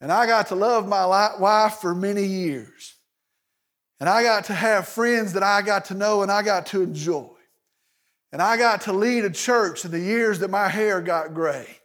And 0.00 0.12
I 0.12 0.26
got 0.26 0.48
to 0.48 0.54
love 0.54 0.86
my 0.86 1.06
wife 1.38 1.74
for 1.74 1.94
many 1.94 2.24
years. 2.24 2.94
And 4.00 4.08
I 4.08 4.22
got 4.22 4.44
to 4.44 4.54
have 4.54 4.88
friends 4.88 5.32
that 5.32 5.42
I 5.42 5.62
got 5.62 5.86
to 5.86 5.94
know 5.94 6.22
and 6.22 6.30
I 6.30 6.42
got 6.42 6.66
to 6.66 6.82
enjoy. 6.82 7.30
And 8.30 8.40
I 8.42 8.56
got 8.56 8.82
to 8.82 8.92
lead 8.92 9.24
a 9.24 9.30
church 9.30 9.84
in 9.84 9.90
the 9.90 10.00
years 10.00 10.38
that 10.40 10.50
my 10.50 10.68
hair 10.68 11.00
got 11.00 11.34
gray. 11.34 11.77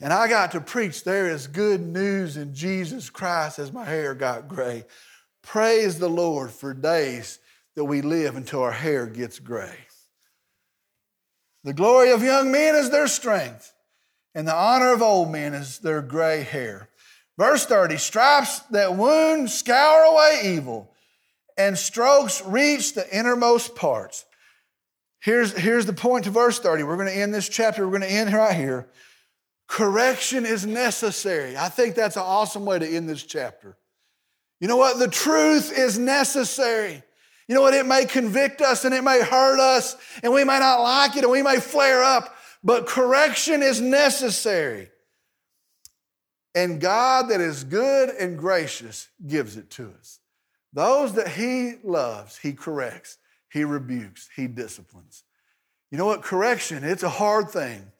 And 0.00 0.12
I 0.12 0.28
got 0.28 0.52
to 0.52 0.60
preach 0.60 1.04
there 1.04 1.28
is 1.28 1.46
good 1.46 1.80
news 1.80 2.36
in 2.36 2.54
Jesus 2.54 3.10
Christ 3.10 3.58
as 3.58 3.72
my 3.72 3.84
hair 3.84 4.14
got 4.14 4.48
gray. 4.48 4.84
Praise 5.42 5.98
the 5.98 6.08
Lord 6.08 6.50
for 6.50 6.72
days 6.72 7.38
that 7.76 7.84
we 7.84 8.00
live 8.00 8.36
until 8.36 8.62
our 8.62 8.72
hair 8.72 9.06
gets 9.06 9.38
gray. 9.38 9.76
The 11.64 11.74
glory 11.74 12.12
of 12.12 12.22
young 12.22 12.50
men 12.50 12.74
is 12.74 12.90
their 12.90 13.06
strength, 13.06 13.74
and 14.34 14.48
the 14.48 14.54
honor 14.54 14.92
of 14.92 15.02
old 15.02 15.30
men 15.30 15.52
is 15.52 15.78
their 15.78 16.00
gray 16.00 16.42
hair. 16.42 16.88
Verse 17.36 17.66
30 17.66 17.98
stripes 17.98 18.60
that 18.70 18.96
wound 18.96 19.50
scour 19.50 20.02
away 20.04 20.40
evil, 20.44 20.94
and 21.58 21.76
strokes 21.76 22.42
reach 22.46 22.94
the 22.94 23.14
innermost 23.14 23.74
parts. 23.74 24.24
Here's, 25.20 25.52
here's 25.52 25.84
the 25.84 25.92
point 25.92 26.24
to 26.24 26.30
verse 26.30 26.58
30. 26.58 26.84
We're 26.84 26.96
going 26.96 27.08
to 27.08 27.16
end 27.16 27.34
this 27.34 27.50
chapter. 27.50 27.84
We're 27.86 27.98
going 27.98 28.08
to 28.08 28.16
end 28.16 28.32
right 28.32 28.56
here. 28.56 28.88
Correction 29.70 30.46
is 30.46 30.66
necessary. 30.66 31.56
I 31.56 31.68
think 31.68 31.94
that's 31.94 32.16
an 32.16 32.24
awesome 32.24 32.64
way 32.64 32.80
to 32.80 32.84
end 32.84 33.08
this 33.08 33.22
chapter. 33.22 33.76
You 34.58 34.66
know 34.66 34.76
what? 34.76 34.98
The 34.98 35.06
truth 35.06 35.72
is 35.78 35.96
necessary. 35.96 37.04
You 37.46 37.54
know 37.54 37.60
what? 37.60 37.74
It 37.74 37.86
may 37.86 38.04
convict 38.04 38.62
us 38.62 38.84
and 38.84 38.92
it 38.92 39.04
may 39.04 39.22
hurt 39.22 39.60
us 39.60 39.96
and 40.24 40.32
we 40.32 40.42
may 40.42 40.58
not 40.58 40.82
like 40.82 41.16
it 41.16 41.22
and 41.22 41.30
we 41.30 41.42
may 41.42 41.60
flare 41.60 42.02
up, 42.02 42.34
but 42.64 42.88
correction 42.88 43.62
is 43.62 43.80
necessary. 43.80 44.90
And 46.52 46.80
God, 46.80 47.28
that 47.28 47.40
is 47.40 47.62
good 47.62 48.08
and 48.08 48.36
gracious, 48.36 49.08
gives 49.24 49.56
it 49.56 49.70
to 49.70 49.92
us. 50.00 50.18
Those 50.72 51.12
that 51.12 51.28
He 51.28 51.74
loves, 51.84 52.36
He 52.36 52.54
corrects, 52.54 53.18
He 53.52 53.62
rebukes, 53.62 54.28
He 54.34 54.48
disciplines. 54.48 55.22
You 55.92 55.98
know 55.98 56.06
what? 56.06 56.22
Correction, 56.22 56.82
it's 56.82 57.04
a 57.04 57.08
hard 57.08 57.50
thing. 57.50 57.92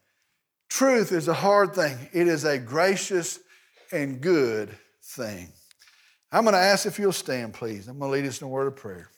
Truth 0.70 1.11
is 1.12 1.28
a 1.28 1.35
hard 1.35 1.74
thing, 1.74 2.09
it 2.12 2.28
is 2.28 2.44
a 2.44 2.56
gracious 2.59 3.40
and 3.92 4.20
good 4.20 4.70
thing. 5.02 5.52
I'm 6.33 6.44
going 6.44 6.54
to 6.54 6.61
ask 6.61 6.87
if 6.87 6.98
you'll 6.98 7.12
stand, 7.12 7.54
please. 7.54 7.88
I'm 7.88 7.98
going 7.98 8.12
to 8.12 8.16
lead 8.18 8.28
us 8.28 8.40
in 8.40 8.46
a 8.46 8.48
word 8.48 8.68
of 8.68 8.76
prayer. 8.76 9.11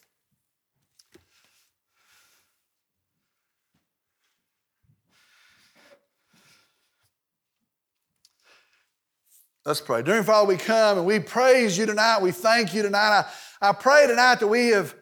Let's 9.65 9.81
pray. 9.81 10.03
Dear 10.03 10.25
Father, 10.25 10.49
we 10.49 10.57
come 10.57 10.99
and 10.99 11.07
we 11.07 11.21
praise 11.21 11.79
you 11.79 11.87
tonight. 11.87 12.21
We 12.21 12.33
thank 12.33 12.75
you 12.75 12.83
tonight. 12.83 13.25
I, 13.61 13.69
I 13.69 13.73
pray 13.73 14.07
tonight 14.09 14.41
that 14.41 14.49
we 14.49 14.69
have 14.69 14.95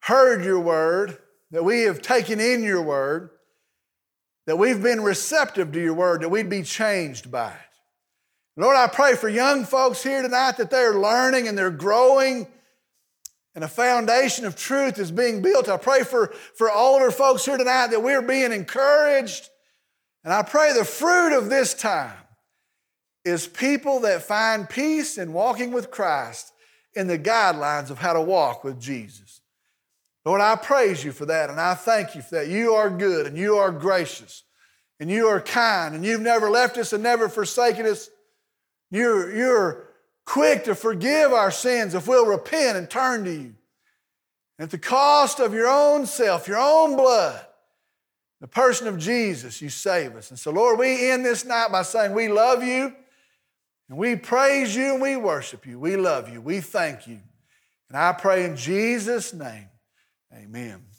heard 0.00 0.44
your 0.44 0.60
word, 0.60 1.16
that 1.52 1.64
we 1.64 1.82
have 1.82 2.02
taken 2.02 2.38
in 2.38 2.62
your 2.62 2.82
word, 2.82 3.30
that 4.46 4.56
we've 4.56 4.82
been 4.82 5.02
receptive 5.02 5.72
to 5.72 5.80
your 5.80 5.94
word, 5.94 6.22
that 6.22 6.28
we'd 6.28 6.50
be 6.50 6.62
changed 6.62 7.30
by 7.30 7.50
it. 7.50 7.56
Lord, 8.56 8.76
I 8.76 8.86
pray 8.86 9.14
for 9.14 9.28
young 9.28 9.64
folks 9.64 10.02
here 10.02 10.22
tonight 10.22 10.58
that 10.58 10.70
they're 10.70 10.94
learning 10.94 11.48
and 11.48 11.58
they're 11.58 11.70
growing 11.70 12.46
and 13.54 13.62
a 13.62 13.68
foundation 13.68 14.44
of 14.44 14.56
truth 14.56 14.98
is 14.98 15.12
being 15.12 15.40
built. 15.40 15.68
I 15.68 15.76
pray 15.76 16.02
for, 16.02 16.34
for 16.56 16.70
older 16.70 17.10
folks 17.10 17.44
here 17.44 17.56
tonight 17.56 17.88
that 17.88 18.02
we're 18.02 18.22
being 18.22 18.52
encouraged. 18.52 19.48
And 20.24 20.32
I 20.32 20.42
pray 20.42 20.72
the 20.72 20.84
fruit 20.84 21.36
of 21.36 21.50
this 21.50 21.72
time 21.72 22.16
is 23.24 23.46
people 23.46 24.00
that 24.00 24.22
find 24.22 24.68
peace 24.68 25.18
in 25.18 25.32
walking 25.32 25.70
with 25.70 25.90
Christ 25.90 26.52
in 26.94 27.06
the 27.06 27.18
guidelines 27.18 27.90
of 27.90 27.98
how 27.98 28.12
to 28.12 28.20
walk 28.20 28.64
with 28.64 28.80
Jesus. 28.80 29.40
Lord, 30.24 30.40
I 30.40 30.56
praise 30.56 31.04
you 31.04 31.12
for 31.12 31.26
that 31.26 31.50
and 31.50 31.60
I 31.60 31.74
thank 31.74 32.14
you 32.14 32.22
for 32.22 32.36
that. 32.36 32.48
You 32.48 32.74
are 32.74 32.88
good 32.88 33.26
and 33.26 33.36
you 33.36 33.56
are 33.56 33.70
gracious 33.70 34.42
and 34.98 35.10
you 35.10 35.26
are 35.26 35.40
kind 35.40 35.94
and 35.94 36.04
you've 36.04 36.22
never 36.22 36.48
left 36.48 36.78
us 36.78 36.92
and 36.92 37.02
never 37.02 37.28
forsaken 37.28 37.84
us. 37.86 38.08
You're, 38.90 39.34
you're 39.34 39.88
quick 40.24 40.64
to 40.64 40.74
forgive 40.74 41.32
our 41.32 41.50
sins 41.50 41.94
if 41.94 42.08
we'll 42.08 42.26
repent 42.26 42.78
and 42.78 42.88
turn 42.88 43.24
to 43.24 43.32
you. 43.32 43.54
At 44.58 44.70
the 44.70 44.78
cost 44.78 45.40
of 45.40 45.52
your 45.52 45.68
own 45.68 46.06
self, 46.06 46.48
your 46.48 46.58
own 46.58 46.96
blood, 46.96 47.44
the 48.40 48.46
person 48.46 48.86
of 48.86 48.98
Jesus, 48.98 49.60
you 49.60 49.68
save 49.68 50.14
us. 50.16 50.30
And 50.30 50.38
so, 50.38 50.52
Lord, 50.52 50.78
we 50.78 51.10
end 51.10 51.24
this 51.24 51.44
night 51.44 51.72
by 51.72 51.82
saying 51.82 52.12
we 52.12 52.28
love 52.28 52.62
you 52.62 52.94
and 53.88 53.98
we 53.98 54.16
praise 54.16 54.74
you 54.74 54.92
and 54.92 55.02
we 55.02 55.16
worship 55.16 55.66
you. 55.66 55.78
We 55.78 55.96
love 55.96 56.28
you. 56.28 56.40
We 56.40 56.60
thank 56.60 57.06
you. 57.06 57.20
And 57.88 57.98
I 57.98 58.12
pray 58.12 58.44
in 58.44 58.56
Jesus' 58.56 59.34
name. 59.34 59.68
Amen. 60.34 60.93